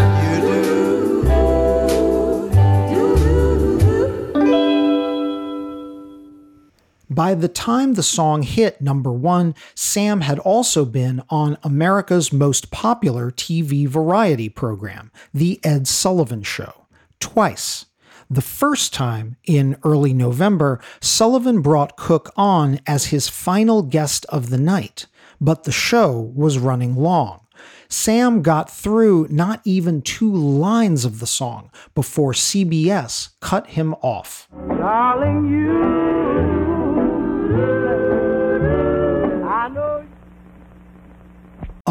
By 7.11 7.33
the 7.33 7.49
time 7.49 7.95
the 7.95 8.03
song 8.03 8.41
hit 8.43 8.79
number 8.79 9.11
one, 9.11 9.53
Sam 9.75 10.21
had 10.21 10.39
also 10.39 10.85
been 10.85 11.21
on 11.29 11.57
America's 11.61 12.31
most 12.31 12.71
popular 12.71 13.31
TV 13.31 13.85
variety 13.85 14.47
program, 14.47 15.11
The 15.33 15.59
Ed 15.61 15.89
Sullivan 15.89 16.41
Show, 16.41 16.87
twice. 17.19 17.87
The 18.29 18.41
first 18.41 18.93
time, 18.93 19.35
in 19.43 19.75
early 19.83 20.13
November, 20.13 20.79
Sullivan 21.01 21.61
brought 21.61 21.97
Cooke 21.97 22.31
on 22.37 22.79
as 22.87 23.07
his 23.07 23.27
final 23.27 23.81
guest 23.81 24.25
of 24.29 24.49
the 24.49 24.57
night, 24.57 25.07
but 25.41 25.65
the 25.65 25.71
show 25.73 26.31
was 26.33 26.59
running 26.59 26.95
long. 26.95 27.41
Sam 27.89 28.41
got 28.41 28.69
through 28.71 29.27
not 29.29 29.59
even 29.65 30.01
two 30.01 30.31
lines 30.33 31.03
of 31.03 31.19
the 31.19 31.27
song 31.27 31.71
before 31.93 32.31
CBS 32.31 33.31
cut 33.41 33.67
him 33.67 33.95
off. 33.95 34.47
Darling, 34.77 35.49
you. 35.51 36.10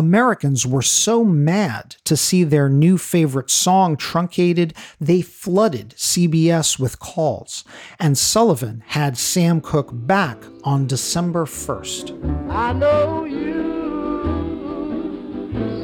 Americans 0.01 0.67
were 0.67 0.81
so 0.81 1.23
mad 1.23 1.97
to 2.05 2.17
see 2.17 2.43
their 2.43 2.71
new 2.71 2.97
favorite 2.97 3.51
song 3.51 3.99
truncated, 3.99 4.73
they 4.99 5.21
flooded 5.21 5.91
CBS 5.91 6.79
with 6.79 6.99
calls, 6.99 7.65
and 7.99 8.17
Sullivan 8.17 8.83
had 8.87 9.19
Sam 9.19 9.61
Cooke 9.61 9.91
back 9.93 10.39
on 10.65 10.87
December 10.87 11.45
1st. 11.45 12.51
I 12.51 12.73
know 12.73 13.27
you. 13.27 13.61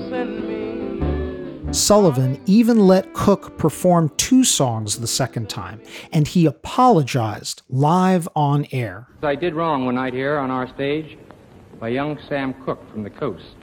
Send 0.09 0.49
me. 0.49 1.73
Sullivan 1.75 2.41
even 2.47 2.87
let 2.87 3.13
Cooke 3.13 3.59
perform 3.59 4.11
two 4.17 4.45
songs 4.45 4.99
the 4.99 5.07
second 5.07 5.51
time, 5.51 5.83
and 6.11 6.27
he 6.27 6.47
apologized 6.47 7.61
live 7.69 8.27
on 8.35 8.67
air. 8.73 9.09
I 9.23 9.35
did 9.35 9.55
wrong 9.55 9.85
one 9.85 9.97
night 9.97 10.15
here 10.15 10.39
on 10.39 10.51
our 10.51 10.67
stage. 10.73 11.19
by 11.79 11.89
young 11.89 12.19
Sam 12.31 12.55
Cooke 12.65 12.91
from 12.91 13.03
the 13.03 13.11
coast. 13.11 13.55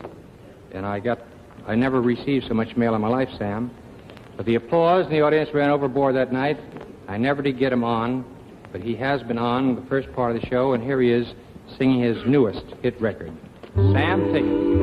And 0.73 0.85
I 0.85 0.99
got, 0.99 1.19
I 1.67 1.75
never 1.75 2.01
received 2.01 2.47
so 2.47 2.53
much 2.53 2.75
mail 2.75 2.95
in 2.95 3.01
my 3.01 3.07
life, 3.07 3.29
Sam. 3.37 3.71
But 4.35 4.45
the 4.45 4.55
applause 4.55 5.05
in 5.05 5.11
the 5.11 5.21
audience 5.21 5.49
ran 5.53 5.69
overboard 5.69 6.15
that 6.15 6.33
night. 6.33 6.59
I 7.07 7.17
never 7.17 7.41
did 7.41 7.59
get 7.59 7.71
him 7.71 7.83
on, 7.83 8.25
but 8.71 8.81
he 8.81 8.95
has 8.95 9.21
been 9.23 9.37
on 9.37 9.75
the 9.75 9.81
first 9.83 10.11
part 10.13 10.35
of 10.35 10.41
the 10.41 10.47
show, 10.47 10.73
and 10.73 10.83
here 10.83 10.99
he 11.01 11.11
is 11.11 11.27
singing 11.77 12.01
his 12.01 12.17
newest 12.25 12.65
hit 12.81 12.99
record. 12.99 13.31
Sam, 13.75 14.33
take 14.33 14.43
it. 14.43 14.73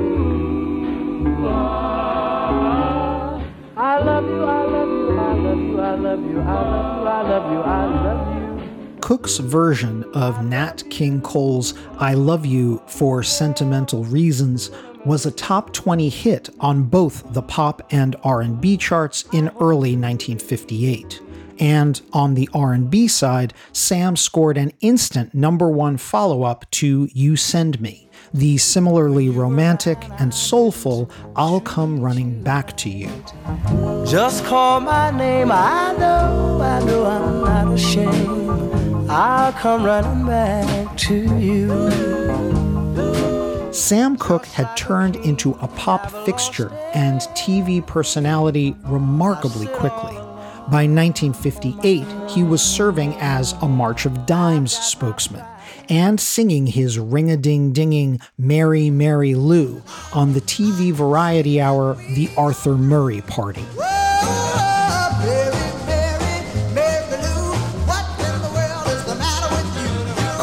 I 3.77 3.99
love 3.99 4.25
you, 4.25 4.45
I 4.45 4.65
love 4.65 4.89
you, 4.89 5.19
I 5.19 5.35
love 5.35 5.59
you, 5.59 5.81
I 5.81 5.95
love 5.95 6.21
you, 6.21 6.41
I 6.41 7.23
love 7.23 7.53
you, 7.53 7.61
I 7.61 7.85
love 7.87 8.27
you, 8.27 8.30
Cooke's 9.11 9.39
version 9.39 10.05
of 10.15 10.45
Nat 10.45 10.85
King 10.89 11.21
Cole's 11.21 11.75
I 11.99 12.15
Love 12.15 12.47
You 12.47 12.81
for 12.87 13.25
Sentimental 13.25 14.05
Reasons 14.05 14.71
was 15.05 15.27
a 15.27 15.33
top 15.33 15.73
20 15.73 16.09
hit 16.09 16.49
on 16.61 16.85
both 16.85 17.25
the 17.33 17.43
pop 17.43 17.83
and 17.91 18.15
R&B 18.23 18.77
charts 18.77 19.25
in 19.33 19.49
early 19.59 19.97
1958. 19.97 21.21
And 21.59 22.01
on 22.13 22.35
the 22.35 22.49
R&B 22.55 23.09
side, 23.09 23.53
Sam 23.73 24.15
scored 24.15 24.57
an 24.57 24.73
instant 24.81 25.35
number 25.35 25.69
1 25.69 25.97
follow-up 25.97 26.71
to 26.71 27.09
You 27.13 27.35
Send 27.35 27.81
Me, 27.81 28.09
the 28.33 28.59
similarly 28.59 29.29
romantic 29.29 29.99
and 30.21 30.33
soulful 30.33 31.11
I'll 31.35 31.61
Come 31.61 31.99
Running 31.99 32.45
Back 32.45 32.77
to 32.77 32.89
You. 32.89 33.11
Just 34.07 34.45
call 34.45 34.79
my 34.79 35.11
name, 35.11 35.51
I 35.51 35.97
know, 35.99 36.61
I 36.63 36.85
know 36.85 37.07
I'm 37.07 37.41
not 37.41 37.75
ashamed. 37.75 38.90
I'll 39.13 39.53
come 39.55 39.83
running 39.83 40.25
back 40.25 40.97
to 40.99 41.37
you. 41.37 41.69
Sam 43.73 44.17
Cooke 44.17 44.47
had 44.47 44.77
turned 44.77 45.17
into 45.17 45.59
a 45.61 45.67
pop 45.67 46.09
fixture 46.25 46.71
and 46.95 47.21
TV 47.35 47.85
personality 47.85 48.77
remarkably 48.85 49.67
quickly. 49.67 50.15
By 50.71 50.87
1958, 50.87 52.31
he 52.31 52.45
was 52.45 52.63
serving 52.63 53.17
as 53.17 53.55
a 53.55 53.67
March 53.67 54.07
of 54.07 54.27
Dimes 54.27 54.79
spokesman 54.79 55.45
and 55.89 56.21
singing 56.21 56.69
his 56.69 56.97
ring 56.97 57.33
a 57.33 57.37
ding 57.37 57.73
dinging 57.73 58.21
Mary 58.39 58.91
Mary 58.91 59.35
Lou 59.35 59.83
on 60.15 60.35
the 60.35 60.41
TV 60.41 60.93
variety 60.93 61.61
hour 61.61 61.95
The 62.15 62.31
Arthur 62.37 62.77
Murray 62.77 63.23
Party. 63.23 63.65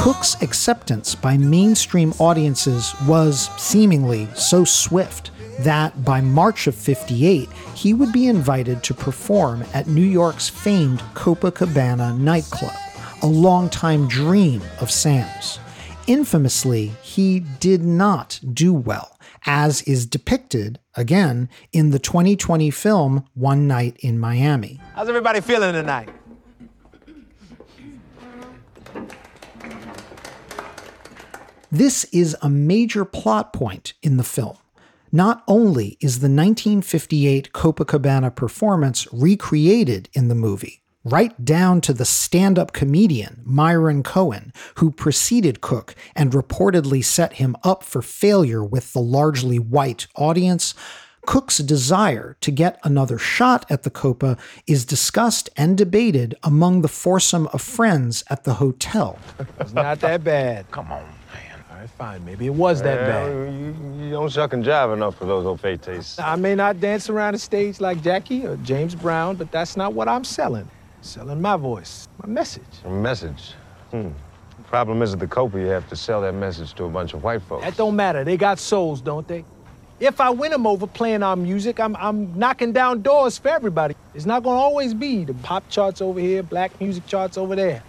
Cooke's 0.08 0.41
acceptance 0.41 1.16
by 1.16 1.36
mainstream 1.36 2.14
audiences 2.18 2.95
was 3.05 3.49
seemingly 3.58 4.26
so 4.36 4.64
swift 4.64 5.32
that 5.60 6.05
by 6.05 6.22
March 6.22 6.66
of 6.66 6.76
58, 6.76 7.51
he 7.76 7.93
would 7.93 8.14
be 8.14 8.28
invited 8.28 8.82
to 8.84 8.93
perform 8.93 9.66
at 9.74 9.88
New 9.88 10.05
York's 10.05 10.47
famed 10.47 10.99
Copacabana 11.14 12.18
nightclub, 12.18 12.72
a 13.22 13.28
longtime 13.28 14.08
dream 14.08 14.62
of 14.80 14.89
Sam's. 14.89 15.60
Infamously, 16.08 16.93
he 17.01 17.41
did 17.41 17.84
not 17.84 18.39
do 18.53 18.74
well, 18.74 19.20
as 19.45 19.82
is 19.82 20.05
depicted, 20.05 20.80
again, 20.95 21.49
in 21.74 21.89
the 21.89 21.99
2020 21.99 22.72
film 22.72 23.26
One 23.34 23.68
Night 23.68 23.97
in 23.99 24.18
Miami. 24.18 24.80
How's 24.95 25.10
everybody 25.10 25.41
feeling 25.41 25.74
tonight? 25.74 26.08
This 31.78 32.05
is 32.05 32.36
a 32.41 32.49
major 32.49 33.05
plot 33.05 33.53
point 33.53 33.93
in 34.01 34.17
the 34.17 34.23
film. 34.23 34.57
Not 35.11 35.43
only 35.47 35.99
is 36.01 36.21
the 36.21 36.25
1958 36.25 37.53
Copacabana 37.53 38.36
performance 38.36 39.07
recreated 39.13 40.09
in 40.13 40.28
the 40.28 40.34
movie, 40.34 40.82
right 41.03 41.45
down 41.45 41.82
to 41.82 41.93
the 41.93 42.03
stand 42.03 42.57
up 42.57 42.73
comedian 42.73 43.43
Myron 43.45 44.01
Cohen, 44.01 44.53
who 44.78 44.89
preceded 44.89 45.61
Cooke 45.61 45.93
and 46.15 46.32
reportedly 46.32 47.05
set 47.05 47.34
him 47.34 47.55
up 47.63 47.84
for 47.84 48.01
failure 48.01 48.63
with 48.63 48.93
the 48.93 48.99
largely 48.99 49.59
white 49.59 50.07
audience. 50.15 50.73
Cooke's 51.28 51.59
desire 51.59 52.38
to 52.41 52.49
get 52.49 52.80
another 52.84 53.19
shot 53.19 53.69
at 53.69 53.84
the 53.84 53.91
Copa 53.91 54.36
is 54.65 54.84
discussed 54.84 55.47
and 55.55 55.78
debated 55.78 56.34
among 56.41 56.82
the 56.82 56.88
foursome 56.88 57.45
of 57.53 57.61
friends 57.61 58.23
at 58.32 58.45
the 58.45 58.55
hotel. 58.55 59.19
It's 59.59 59.73
not 59.73 59.99
that 59.99 60.23
bad. 60.23 60.71
Come 60.71 60.91
on, 60.91 61.03
man. 61.03 61.13
All 61.78 61.82
right, 61.82 61.89
fine. 61.91 62.25
Maybe 62.25 62.47
it 62.47 62.55
was 62.55 62.82
that 62.82 63.07
Well, 63.07 63.28
bad. 63.28 63.53
You, 63.53 64.03
you 64.03 64.09
don't 64.09 64.32
shuck 64.32 64.53
and 64.53 64.65
jive 64.65 64.91
enough 64.93 65.15
for 65.15 65.25
those 65.25 65.45
old 65.45 65.61
tastes. 65.61 66.17
I 66.17 66.36
may 66.36 66.55
not 66.55 66.80
dance 66.80 67.07
around 67.07 67.34
the 67.34 67.38
stage 67.38 67.80
like 67.80 68.01
Jackie 68.01 68.47
or 68.47 68.57
James 68.57 68.95
Brown, 68.95 69.36
but 69.36 69.51
that's 69.51 69.78
not 69.78 69.93
what 69.93 70.07
I'm 70.07 70.23
selling. 70.23 70.67
selling 71.01 71.39
my 71.39 71.55
voice, 71.55 72.07
my 72.23 72.28
message. 72.28 72.63
A 72.84 72.89
message. 72.89 73.53
Hmm. 73.91 74.09
Problem 74.65 75.03
is 75.03 75.13
at 75.13 75.19
the 75.19 75.28
Copa, 75.28 75.59
you 75.59 75.67
have 75.67 75.88
to 75.89 75.95
sell 75.95 76.19
that 76.21 76.34
message 76.34 76.73
to 76.73 76.86
a 76.86 76.89
bunch 76.89 77.13
of 77.13 77.21
white 77.21 77.43
folks. 77.43 77.63
That 77.63 77.78
don't 77.78 77.95
matter. 77.95 78.23
They 78.23 78.38
got 78.38 78.57
souls, 78.57 78.99
don't 78.99 79.28
they? 79.28 79.45
If 79.99 80.19
I 80.19 80.32
win 80.32 80.49
them 80.49 80.65
over 80.65 80.88
playing 80.88 81.21
our 81.21 81.36
music, 81.36 81.80
I'm, 81.80 81.95
I'm 81.97 82.36
knocking 82.39 82.73
down 82.73 83.03
doors 83.03 83.38
for 83.38 83.49
everybody. 83.49 83.95
It's 84.15 84.25
not 84.25 84.41
gonna 84.41 84.59
always 84.59 84.95
be 84.95 85.25
the 85.25 85.36
pop 85.36 85.69
charts 85.69 86.01
over 86.01 86.19
here, 86.19 86.41
black 86.41 86.82
music 86.82 87.05
charts 87.05 87.38
over 87.38 87.55
there. 87.55 87.84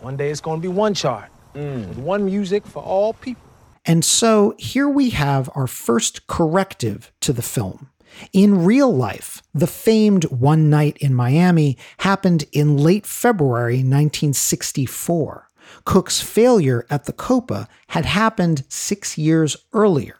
One 0.00 0.18
day 0.18 0.28
it's 0.28 0.42
gonna 0.42 0.60
be 0.60 0.68
one 0.68 0.92
chart 0.92 1.30
Mm. 1.54 1.88
with 1.88 1.98
one 1.98 2.24
music 2.24 2.66
for 2.66 2.82
all 2.82 3.14
people. 3.14 3.42
And 3.84 4.04
so 4.04 4.54
here 4.58 4.88
we 4.88 5.10
have 5.10 5.50
our 5.54 5.66
first 5.66 6.26
corrective 6.26 7.12
to 7.20 7.32
the 7.32 7.42
film. 7.42 7.90
In 8.32 8.64
real 8.64 8.94
life, 8.94 9.42
the 9.52 9.66
famed 9.66 10.24
One 10.24 10.70
Night 10.70 10.96
in 10.98 11.14
Miami 11.14 11.76
happened 11.98 12.44
in 12.52 12.76
late 12.76 13.06
February 13.06 13.78
1964. 13.78 15.48
Cooke's 15.84 16.20
failure 16.20 16.86
at 16.90 17.04
the 17.04 17.12
Copa 17.12 17.68
had 17.88 18.04
happened 18.04 18.64
six 18.68 19.18
years 19.18 19.56
earlier. 19.72 20.16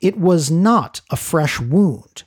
It 0.00 0.18
was 0.18 0.50
not 0.50 1.00
a 1.10 1.16
fresh 1.16 1.58
wound. 1.58 2.24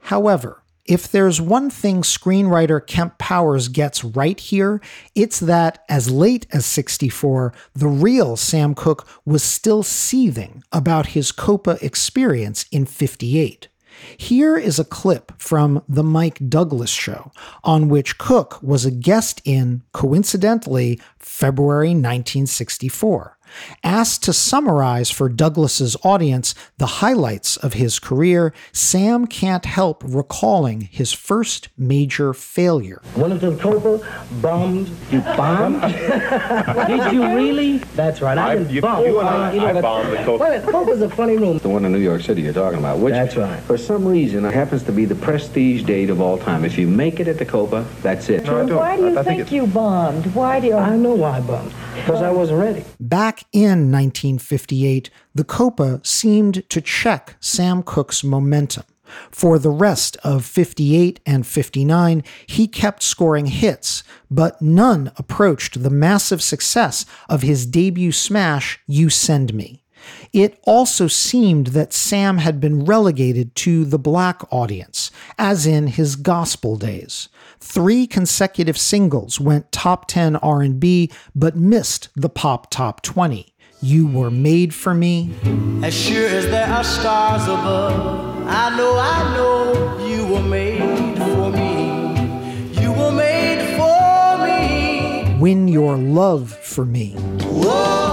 However, 0.00 0.63
if 0.84 1.10
there's 1.10 1.40
one 1.40 1.70
thing 1.70 2.02
screenwriter 2.02 2.84
Kemp 2.86 3.18
Powers 3.18 3.68
gets 3.68 4.04
right 4.04 4.38
here, 4.38 4.80
it's 5.14 5.40
that 5.40 5.82
as 5.88 6.10
late 6.10 6.46
as 6.52 6.66
64, 6.66 7.54
the 7.74 7.88
real 7.88 8.36
Sam 8.36 8.74
Cooke 8.74 9.08
was 9.24 9.42
still 9.42 9.82
seething 9.82 10.62
about 10.72 11.06
his 11.08 11.32
Copa 11.32 11.78
experience 11.80 12.66
in 12.70 12.84
58. 12.84 13.68
Here 14.16 14.56
is 14.56 14.78
a 14.78 14.84
clip 14.84 15.32
from 15.38 15.82
The 15.88 16.02
Mike 16.02 16.48
Douglas 16.48 16.90
Show, 16.90 17.32
on 17.62 17.88
which 17.88 18.18
Cooke 18.18 18.62
was 18.62 18.84
a 18.84 18.90
guest 18.90 19.40
in, 19.44 19.82
coincidentally, 19.92 21.00
February 21.18 21.90
1964. 21.90 23.33
Asked 23.82 24.22
to 24.24 24.32
summarize 24.32 25.10
for 25.10 25.28
Douglas's 25.28 25.96
audience 26.02 26.54
the 26.78 26.86
highlights 26.86 27.56
of 27.58 27.74
his 27.74 27.98
career, 27.98 28.52
Sam 28.72 29.26
can't 29.26 29.64
help 29.64 30.02
recalling 30.06 30.82
his 30.82 31.12
first 31.12 31.68
major 31.76 32.32
failure. 32.32 33.00
Went 33.16 33.32
into 33.32 33.50
the 33.50 33.56
Copa, 33.62 34.00
bombed. 34.40 34.88
You 35.10 35.20
bombed? 35.20 35.80
Did 36.86 37.12
you 37.12 37.24
really? 37.34 37.78
That's 37.94 38.20
right. 38.20 38.36
I, 38.38 38.52
I- 38.52 38.56
didn't 38.56 38.70
you- 38.70 38.80
bomb. 38.80 39.04
you 39.04 39.20
and 39.20 39.28
I- 39.28 39.52
you 39.52 39.60
know, 39.60 39.66
I 39.66 39.72
that- 39.72 39.82
bombed 39.82 40.12
the 40.12 40.16
Copa. 40.24 40.44
Wait 40.44 40.56
a 40.62 40.84
minute, 40.84 41.02
a 41.02 41.08
funny 41.14 41.36
room. 41.36 41.58
The 41.58 41.68
one 41.68 41.84
in 41.84 41.92
New 41.92 41.98
York 41.98 42.22
City 42.22 42.42
you're 42.42 42.52
talking 42.52 42.78
about, 42.78 42.98
which 42.98 43.12
That's 43.12 43.36
right. 43.36 43.60
for 43.62 43.76
some 43.76 44.06
reason 44.06 44.44
it 44.44 44.54
happens 44.54 44.82
to 44.84 44.92
be 44.92 45.04
the 45.04 45.14
prestige 45.14 45.82
date 45.82 46.10
of 46.10 46.20
all 46.20 46.38
time. 46.38 46.64
If 46.64 46.78
you 46.78 46.86
make 46.86 47.20
it 47.20 47.28
at 47.28 47.38
the 47.38 47.44
Copa, 47.44 47.84
that's 48.02 48.28
it. 48.28 48.44
No, 48.44 48.64
Why 48.76 48.96
do 48.96 49.08
you 49.10 49.22
think, 49.22 49.50
you 49.52 49.66
bombed? 49.66 50.34
Why 50.34 50.60
do 50.60 50.68
you? 50.68 50.74
I 50.76 50.96
know 50.96 51.14
why 51.14 51.38
I 51.38 51.40
bombed. 51.40 51.72
Because 51.94 52.22
I 52.22 52.30
wasn't 52.30 52.58
ready. 52.60 52.84
Back 53.00 53.43
in 53.52 53.90
1958, 53.92 55.10
the 55.34 55.44
Copa 55.44 56.00
seemed 56.02 56.68
to 56.70 56.80
check 56.80 57.36
Sam 57.40 57.82
Cooke's 57.82 58.24
momentum. 58.24 58.84
For 59.30 59.58
the 59.58 59.70
rest 59.70 60.16
of 60.24 60.44
58 60.44 61.20
and 61.26 61.46
59, 61.46 62.24
he 62.46 62.66
kept 62.66 63.02
scoring 63.02 63.46
hits, 63.46 64.02
but 64.30 64.60
none 64.60 65.12
approached 65.16 65.82
the 65.82 65.90
massive 65.90 66.42
success 66.42 67.04
of 67.28 67.42
his 67.42 67.66
debut 67.66 68.12
smash, 68.12 68.80
You 68.86 69.10
Send 69.10 69.54
Me. 69.54 69.84
It 70.32 70.58
also 70.64 71.06
seemed 71.06 71.68
that 71.68 71.92
Sam 71.92 72.38
had 72.38 72.60
been 72.60 72.84
relegated 72.84 73.54
to 73.56 73.84
the 73.84 73.98
black 73.98 74.42
audience, 74.52 75.10
as 75.38 75.66
in 75.66 75.86
his 75.86 76.16
gospel 76.16 76.76
days. 76.76 77.28
Three 77.66 78.06
consecutive 78.06 78.78
singles 78.78 79.40
went 79.40 79.72
top 79.72 80.06
10 80.06 80.36
R&B 80.36 81.10
but 81.34 81.56
missed 81.56 82.10
the 82.14 82.28
pop 82.28 82.70
top 82.70 83.00
20. 83.02 83.54
You 83.80 84.06
were 84.06 84.30
made 84.30 84.74
for 84.74 84.94
me. 84.94 85.34
As 85.82 85.94
sure 85.94 86.28
as 86.28 86.44
there 86.44 86.68
are 86.68 86.84
stars 86.84 87.44
above, 87.44 88.46
I 88.46 88.76
know, 88.76 88.96
I 88.98 89.34
know 89.34 90.06
you 90.06 90.26
were 90.26 90.42
made 90.42 91.16
for 91.18 91.50
me. 91.50 92.82
You 92.82 92.92
were 92.92 93.10
made 93.10 93.76
for 93.78 94.46
me. 94.46 95.36
Win 95.40 95.66
your 95.66 95.96
love 95.96 96.52
for 96.52 96.84
me. 96.84 97.14
Whoa. 97.14 98.04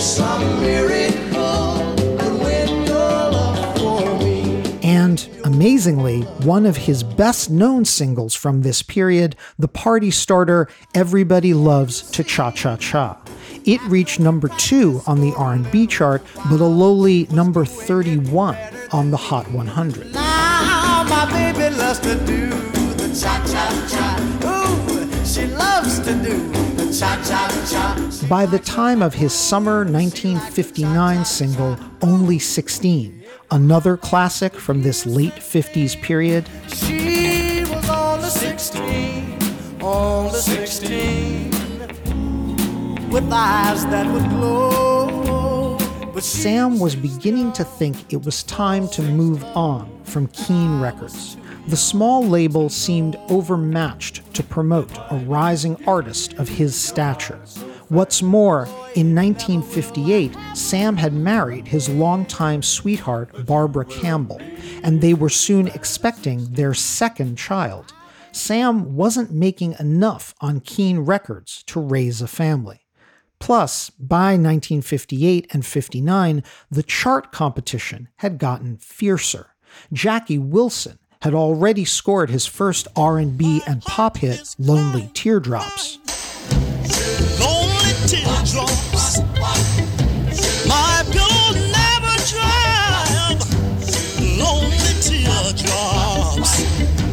some 0.00 0.60
miracle. 0.62 0.89
Amazingly, 5.60 6.22
one 6.22 6.64
of 6.64 6.78
his 6.78 7.02
best 7.02 7.50
known 7.50 7.84
singles 7.84 8.34
from 8.34 8.62
this 8.62 8.80
period, 8.80 9.36
the 9.58 9.68
party 9.68 10.10
starter 10.10 10.68
Everybody 10.94 11.52
Loves 11.52 12.00
to 12.12 12.24
Cha 12.24 12.50
Cha 12.50 12.78
Cha. 12.78 13.20
It 13.66 13.82
reached 13.82 14.18
number 14.18 14.48
2 14.48 15.02
on 15.06 15.20
the 15.20 15.34
R&B 15.36 15.86
chart, 15.86 16.22
but 16.48 16.60
a 16.60 16.64
lowly 16.64 17.26
number 17.30 17.66
31 17.66 18.56
on 18.92 19.10
the 19.10 19.18
Hot 19.18 19.50
100. 19.50 20.14
Now 20.14 21.04
my 21.06 21.30
baby 21.30 21.76
loves 21.76 21.98
to 21.98 22.14
do 22.24 22.48
the 22.94 23.14
cha-cha-cha. 23.20 24.16
Ooh, 24.46 25.26
she 25.26 25.44
loves 25.44 26.00
to 26.00 26.14
do. 26.22 26.60
By 28.28 28.46
the 28.46 28.58
time 28.58 29.02
of 29.02 29.14
his 29.14 29.32
summer 29.32 29.84
1959 29.84 31.24
single, 31.24 31.78
Only 32.02 32.38
16, 32.38 33.19
another 33.50 33.96
classic 33.96 34.54
from 34.54 34.82
this 34.82 35.06
late 35.06 35.34
50s 35.34 36.00
period, 36.00 36.48
She 36.68 37.64
was 37.64 37.88
only 37.88 38.28
16, 38.28 39.38
only 39.80 40.38
16, 40.38 41.50
with 43.10 43.30
eyes 43.32 43.86
that 43.86 44.06
would 44.12 44.28
glow. 44.30 45.78
But 46.12 46.24
Sam 46.24 46.78
was 46.78 46.94
beginning 46.94 47.52
to 47.52 47.64
think 47.64 48.12
it 48.12 48.24
was 48.24 48.42
time 48.42 48.88
to 48.88 49.02
move 49.02 49.42
on 49.56 49.88
from 50.04 50.26
Keen 50.28 50.80
Records. 50.80 51.36
The 51.68 51.76
small 51.76 52.26
label 52.26 52.68
seemed 52.68 53.16
overmatched 53.28 54.34
to 54.34 54.42
promote 54.42 54.90
a 55.10 55.16
rising 55.26 55.76
artist 55.86 56.34
of 56.34 56.48
his 56.48 56.74
stature. 56.74 57.40
What's 57.90 58.22
more, 58.22 58.66
in 58.94 59.16
1958, 59.16 60.36
Sam 60.54 60.96
had 60.96 61.12
married 61.12 61.66
his 61.66 61.88
longtime 61.88 62.62
sweetheart, 62.62 63.44
Barbara 63.46 63.84
Campbell, 63.84 64.40
and 64.84 65.00
they 65.00 65.12
were 65.12 65.28
soon 65.28 65.66
expecting 65.66 66.52
their 66.52 66.72
second 66.72 67.36
child. 67.36 67.92
Sam 68.30 68.94
wasn't 68.94 69.32
making 69.32 69.74
enough 69.80 70.36
on 70.40 70.60
Keen 70.60 71.00
Records 71.00 71.64
to 71.64 71.80
raise 71.80 72.22
a 72.22 72.28
family. 72.28 72.86
Plus, 73.40 73.90
by 73.90 74.34
1958 74.34 75.48
and 75.50 75.66
59, 75.66 76.44
the 76.70 76.84
chart 76.84 77.32
competition 77.32 78.06
had 78.18 78.38
gotten 78.38 78.76
fiercer. 78.76 79.48
Jackie 79.92 80.38
Wilson 80.38 81.00
had 81.22 81.34
already 81.34 81.84
scored 81.84 82.30
his 82.30 82.46
first 82.46 82.86
R&B 82.94 83.62
and 83.66 83.82
pop 83.82 84.18
hit, 84.18 84.54
Lonely 84.60 85.10
Teardrops. 85.12 85.98
Lonely. 88.54 88.80
My 90.66 91.02
pillow 91.10 91.52
never 91.70 92.14
dry. 92.30 93.36
Lonely 94.38 94.92
teardrops. 95.00 96.60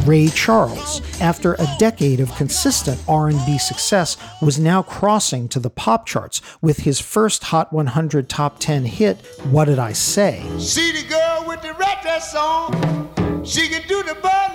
Ray 0.08 0.28
Charles, 0.30 1.02
after 1.20 1.56
a 1.56 1.68
decade 1.80 2.20
of 2.20 2.34
consistent 2.36 3.02
R&B 3.08 3.58
success, 3.58 4.16
was 4.42 4.58
now 4.58 4.82
crossing 4.82 5.50
to 5.50 5.60
the 5.60 5.70
pop 5.70 6.06
charts 6.06 6.42
with 6.62 6.78
his 6.80 7.02
first 7.02 7.44
Hot 7.46 7.74
100 7.74 8.30
Top 8.30 8.60
10 8.60 8.86
hit, 8.86 9.18
What 9.52 9.66
Did 9.66 9.80
I 9.80 9.92
Say? 9.92 10.44
See 10.60 10.92
the 10.94 11.08
girl 11.08 11.46
with 11.48 11.62
the 11.62 11.74
red 11.74 12.02
dress 12.02 12.34
on. 12.36 13.44
She 13.44 13.68
can 13.68 13.86
do 13.88 14.02
the 14.04 14.14
birdland 14.16 14.47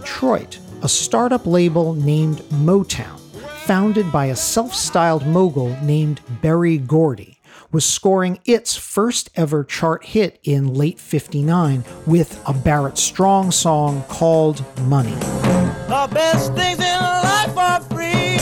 Detroit, 0.00 0.58
a 0.82 0.88
startup 0.88 1.46
label 1.46 1.92
named 1.92 2.38
Motown, 2.48 3.20
founded 3.66 4.10
by 4.10 4.26
a 4.26 4.36
self 4.36 4.74
styled 4.74 5.26
mogul 5.26 5.76
named 5.82 6.22
Berry 6.40 6.78
Gordy, 6.78 7.38
was 7.70 7.84
scoring 7.84 8.38
its 8.46 8.74
first 8.74 9.28
ever 9.36 9.62
chart 9.62 10.06
hit 10.06 10.40
in 10.42 10.72
late 10.72 10.98
59 10.98 11.84
with 12.06 12.42
a 12.46 12.54
Barrett 12.54 12.96
Strong 12.96 13.50
song 13.50 14.02
called 14.08 14.64
Money. 14.84 15.14
The 15.14 16.08
best 16.10 16.54
things 16.54 16.78
in 16.78 17.00
life 17.00 17.56
are 17.58 17.80
free, 17.82 18.38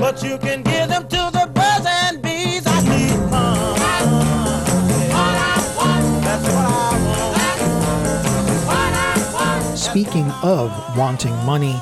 but 0.00 0.22
you 0.22 0.38
can 0.38 0.62
Speaking 10.02 10.32
of 10.42 10.98
wanting 10.98 11.32
money, 11.44 11.74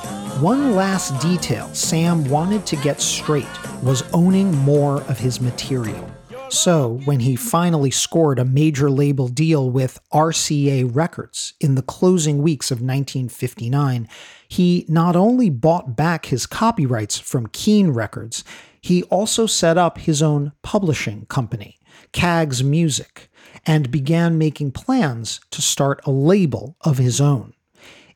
one 0.42 0.74
last 0.76 1.18
detail 1.22 1.72
Sam 1.72 2.28
wanted 2.28 2.66
to 2.66 2.76
get 2.76 3.00
straight 3.00 3.48
was 3.82 4.02
owning 4.12 4.54
more 4.58 5.00
of 5.04 5.18
his 5.18 5.40
material. 5.40 6.06
So, 6.50 7.00
when 7.06 7.20
he 7.20 7.34
finally 7.34 7.90
scored 7.90 8.38
a 8.38 8.44
major 8.44 8.90
label 8.90 9.28
deal 9.28 9.70
with 9.70 9.98
RCA 10.12 10.94
Records 10.94 11.54
in 11.60 11.76
the 11.76 11.82
closing 11.82 12.42
weeks 12.42 12.70
of 12.70 12.82
1959, 12.82 14.06
he 14.46 14.84
not 14.86 15.16
only 15.16 15.48
bought 15.48 15.96
back 15.96 16.26
his 16.26 16.44
copyrights 16.44 17.18
from 17.18 17.46
Keen 17.46 17.88
Records, 17.88 18.44
he 18.82 19.02
also 19.04 19.46
set 19.46 19.78
up 19.78 19.96
his 19.96 20.22
own 20.22 20.52
publishing 20.60 21.24
company, 21.30 21.78
Kags 22.12 22.62
Music, 22.62 23.30
and 23.64 23.90
began 23.90 24.36
making 24.36 24.72
plans 24.72 25.40
to 25.50 25.62
start 25.62 26.02
a 26.04 26.10
label 26.10 26.76
of 26.82 26.98
his 26.98 27.18
own. 27.18 27.54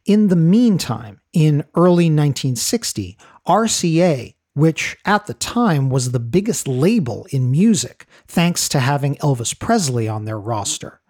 In 0.05 0.29
the 0.29 0.37
meantime, 0.37 1.23
in 1.33 1.65
early 1.75 2.11
1960, 2.11 3.17
RCA, 3.49 4.35
which 4.53 4.99
at 5.07 5.27
the 5.27 5.33
time 5.33 5.89
was 5.89 6.13
the 6.13 6.21
biggest 6.21 6.69
label 6.69 7.27
in 7.31 7.51
music, 7.51 8.05
thanks 8.29 8.69
to 8.69 8.81
having 8.81 9.15
Elvis 9.17 9.59
Presley 9.59 10.07
on 10.07 10.27
their 10.27 10.39
roster, 10.39 11.01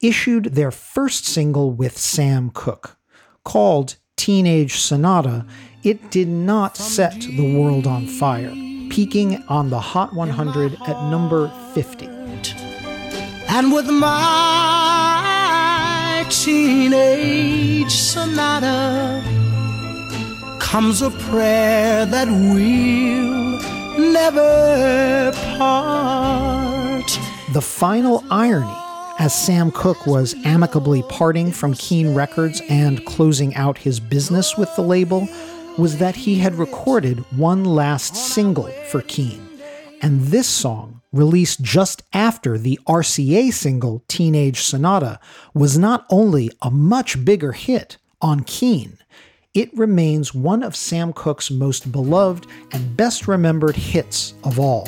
issued 0.00 0.46
their 0.46 0.70
first 0.70 1.26
single 1.26 1.70
with 1.70 1.98
Sam 1.98 2.50
Cooke. 2.54 2.96
Called 3.44 3.96
Teenage 4.16 4.76
Sonata, 4.76 5.44
it 5.82 6.10
did 6.10 6.28
not 6.28 6.78
set 6.78 7.20
the 7.20 7.54
world 7.58 7.86
on 7.86 8.06
fire, 8.06 8.52
peaking 8.88 9.44
on 9.48 9.68
the 9.68 9.80
Hot 9.80 10.14
100 10.14 10.78
at 10.86 11.10
number 11.10 11.52
50. 11.74 12.06
And 13.50 13.70
with 13.70 13.90
my 13.90 15.29
teenage 16.30 17.90
sonata 17.90 19.20
comes 20.60 21.02
a 21.02 21.10
prayer 21.10 22.06
that 22.06 22.28
we'll 22.28 23.58
never 24.12 25.32
part. 25.58 27.18
The 27.52 27.60
final 27.60 28.24
irony, 28.30 28.72
as 29.18 29.34
Sam 29.34 29.72
Cooke 29.72 30.06
was 30.06 30.36
amicably 30.44 31.02
parting 31.08 31.50
from 31.50 31.74
Keen 31.74 32.14
Records 32.14 32.62
and 32.68 33.04
closing 33.06 33.52
out 33.56 33.76
his 33.76 33.98
business 33.98 34.56
with 34.56 34.72
the 34.76 34.82
label, 34.82 35.28
was 35.78 35.98
that 35.98 36.14
he 36.14 36.36
had 36.36 36.54
recorded 36.54 37.18
one 37.36 37.64
last 37.64 38.14
single 38.14 38.70
for 38.88 39.02
Keen. 39.02 39.44
And 40.00 40.20
this 40.28 40.46
song, 40.46 40.99
released 41.12 41.62
just 41.62 42.02
after 42.12 42.56
the 42.56 42.78
RCA 42.86 43.52
single 43.52 44.02
Teenage 44.08 44.60
Sonata, 44.60 45.18
was 45.54 45.78
not 45.78 46.06
only 46.10 46.50
a 46.62 46.70
much 46.70 47.24
bigger 47.24 47.52
hit 47.52 47.96
on 48.20 48.40
Keen, 48.44 48.98
it 49.52 49.76
remains 49.76 50.32
one 50.32 50.62
of 50.62 50.76
Sam 50.76 51.12
Cooke's 51.12 51.50
most 51.50 51.90
beloved 51.90 52.46
and 52.70 52.96
best 52.96 53.26
remembered 53.26 53.74
hits 53.74 54.34
of 54.44 54.60
all. 54.60 54.86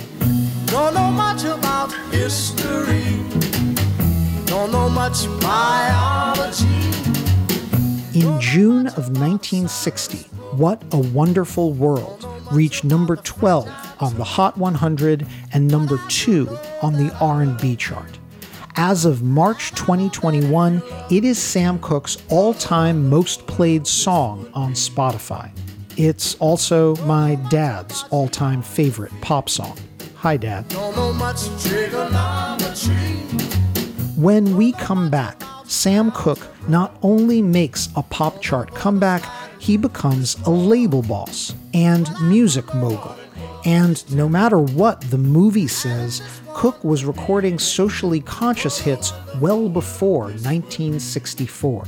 Don't 0.67 0.95
know 0.95 1.11
much 1.11 1.43
about 1.43 1.93
history. 2.13 3.03
Don't 4.47 4.71
know 4.71 4.89
much 4.89 5.27
biology. 5.41 6.69
In 8.15 8.39
June 8.41 8.87
of 8.89 9.09
1960, 9.19 10.29
What 10.53 10.83
a 10.93 10.99
Wonderful 10.99 11.73
World 11.73 12.25
reached 12.53 12.85
number 12.85 13.17
12 13.17 13.69
on 14.01 14.15
the 14.17 14.25
Hot 14.25 14.57
100 14.59 15.27
and 15.53 15.69
number 15.69 15.99
2 16.09 16.49
on 16.83 16.93
the 16.95 17.15
R&B 17.21 17.77
chart. 17.77 18.19
As 18.77 19.05
of 19.05 19.23
March 19.23 19.71
2021, 19.73 20.83
it 21.11 21.25
is 21.25 21.39
Sam 21.39 21.79
Cooke's 21.81 22.17
all-time 22.31 23.09
most 23.09 23.47
played 23.47 23.87
song 23.87 24.51
on 24.55 24.73
Spotify. 24.73 25.51
It's 25.97 26.37
also 26.37 26.97
my 27.05 27.35
dad's 27.51 28.05
all-time 28.11 28.63
favorite 28.63 29.13
pop 29.21 29.51
song. 29.51 29.77
Hi 30.17 30.37
dad. 30.37 30.69
Don't 30.69 30.97
know 30.97 31.13
much 31.13 31.49
trigonometry. 31.63 32.95
When 34.17 34.57
we 34.57 34.73
come 34.73 35.11
back, 35.11 35.43
Sam 35.67 36.11
Cooke 36.13 36.47
not 36.69 36.97
only 37.03 37.43
makes 37.43 37.89
a 37.97 38.03
pop 38.03 38.41
chart 38.41 38.75
comeback, 38.75 39.23
he 39.63 39.77
becomes 39.77 40.37
a 40.45 40.51
label 40.51 41.03
boss 41.03 41.55
and 41.73 42.11
music 42.21 42.75
mogul. 42.75 43.15
And 43.65 44.03
no 44.13 44.29
matter 44.29 44.59
what 44.59 45.01
the 45.03 45.19
movie 45.19 45.69
says, 45.69 46.21
Cooke 46.53 46.83
was 46.83 47.05
recording 47.05 47.61
socially 47.61 48.21
conscious 48.23 48.81
hits 48.81 49.13
well 49.41 49.69
before 49.69 50.25
1964. 50.25 51.85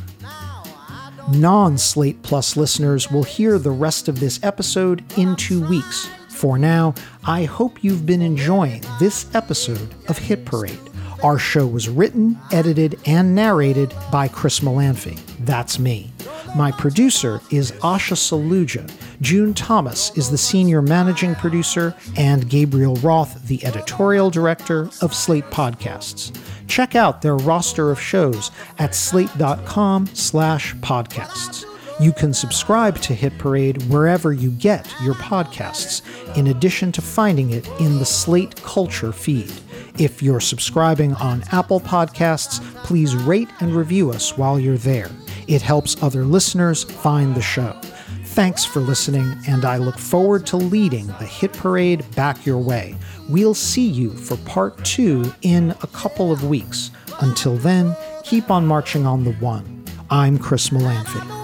Non 1.32 1.76
Slate 1.76 2.22
Plus 2.22 2.56
listeners 2.56 3.10
will 3.10 3.24
hear 3.24 3.58
the 3.58 3.72
rest 3.72 4.06
of 4.06 4.20
this 4.20 4.38
episode 4.44 5.02
in 5.18 5.34
two 5.34 5.66
weeks 5.66 6.08
For 6.28 6.58
now, 6.58 6.94
I 7.24 7.42
hope 7.42 7.82
you've 7.82 8.06
been 8.06 8.22
enjoying 8.22 8.84
this 9.00 9.34
episode 9.34 9.94
of 10.08 10.16
Hit 10.16 10.44
Parade. 10.44 10.78
Our 11.24 11.40
show 11.40 11.66
was 11.66 11.88
written, 11.88 12.38
edited, 12.52 13.00
and 13.04 13.34
narrated 13.34 13.92
by 14.12 14.28
Chris 14.28 14.60
Molanphy. 14.60 15.18
That's 15.40 15.80
me. 15.80 16.13
My 16.54 16.70
producer 16.70 17.40
is 17.50 17.72
Asha 17.72 18.14
Saluja. 18.14 18.88
June 19.20 19.54
Thomas 19.54 20.16
is 20.16 20.30
the 20.30 20.38
senior 20.38 20.80
managing 20.80 21.34
producer, 21.34 21.96
and 22.16 22.48
Gabriel 22.48 22.94
Roth, 22.96 23.46
the 23.48 23.64
editorial 23.64 24.30
director 24.30 24.88
of 25.02 25.12
Slate 25.12 25.46
Podcasts. 25.46 26.32
Check 26.68 26.94
out 26.94 27.22
their 27.22 27.36
roster 27.36 27.90
of 27.90 28.00
shows 28.00 28.52
at 28.78 28.94
slate.com 28.94 30.06
slash 30.14 30.76
podcasts. 30.76 31.64
You 32.00 32.12
can 32.12 32.32
subscribe 32.32 33.00
to 33.02 33.14
Hit 33.14 33.36
Parade 33.38 33.82
wherever 33.84 34.32
you 34.32 34.50
get 34.52 34.92
your 35.02 35.14
podcasts, 35.14 36.02
in 36.36 36.48
addition 36.48 36.92
to 36.92 37.02
finding 37.02 37.50
it 37.50 37.68
in 37.80 37.98
the 37.98 38.04
Slate 38.04 38.62
Culture 38.62 39.12
feed. 39.12 39.52
If 39.98 40.22
you're 40.22 40.40
subscribing 40.40 41.14
on 41.14 41.44
Apple 41.50 41.80
Podcasts, 41.80 42.60
please 42.84 43.16
rate 43.16 43.48
and 43.60 43.74
review 43.74 44.10
us 44.10 44.36
while 44.38 44.58
you're 44.60 44.78
there. 44.78 45.10
It 45.46 45.62
helps 45.62 46.02
other 46.02 46.24
listeners 46.24 46.84
find 46.84 47.34
the 47.34 47.42
show. 47.42 47.78
Thanks 48.24 48.64
for 48.64 48.80
listening, 48.80 49.36
and 49.46 49.64
I 49.64 49.76
look 49.76 49.98
forward 49.98 50.46
to 50.46 50.56
leading 50.56 51.06
the 51.06 51.26
Hit 51.26 51.52
Parade 51.52 52.04
back 52.16 52.44
your 52.44 52.58
way. 52.58 52.96
We'll 53.28 53.54
see 53.54 53.86
you 53.86 54.10
for 54.10 54.36
part 54.38 54.84
two 54.84 55.32
in 55.42 55.70
a 55.82 55.86
couple 55.88 56.32
of 56.32 56.44
weeks. 56.44 56.90
Until 57.20 57.56
then, 57.56 57.94
keep 58.24 58.50
on 58.50 58.66
marching 58.66 59.06
on 59.06 59.24
the 59.24 59.32
one. 59.34 59.84
I'm 60.10 60.38
Chris 60.38 60.70
Molanphy. 60.70 61.43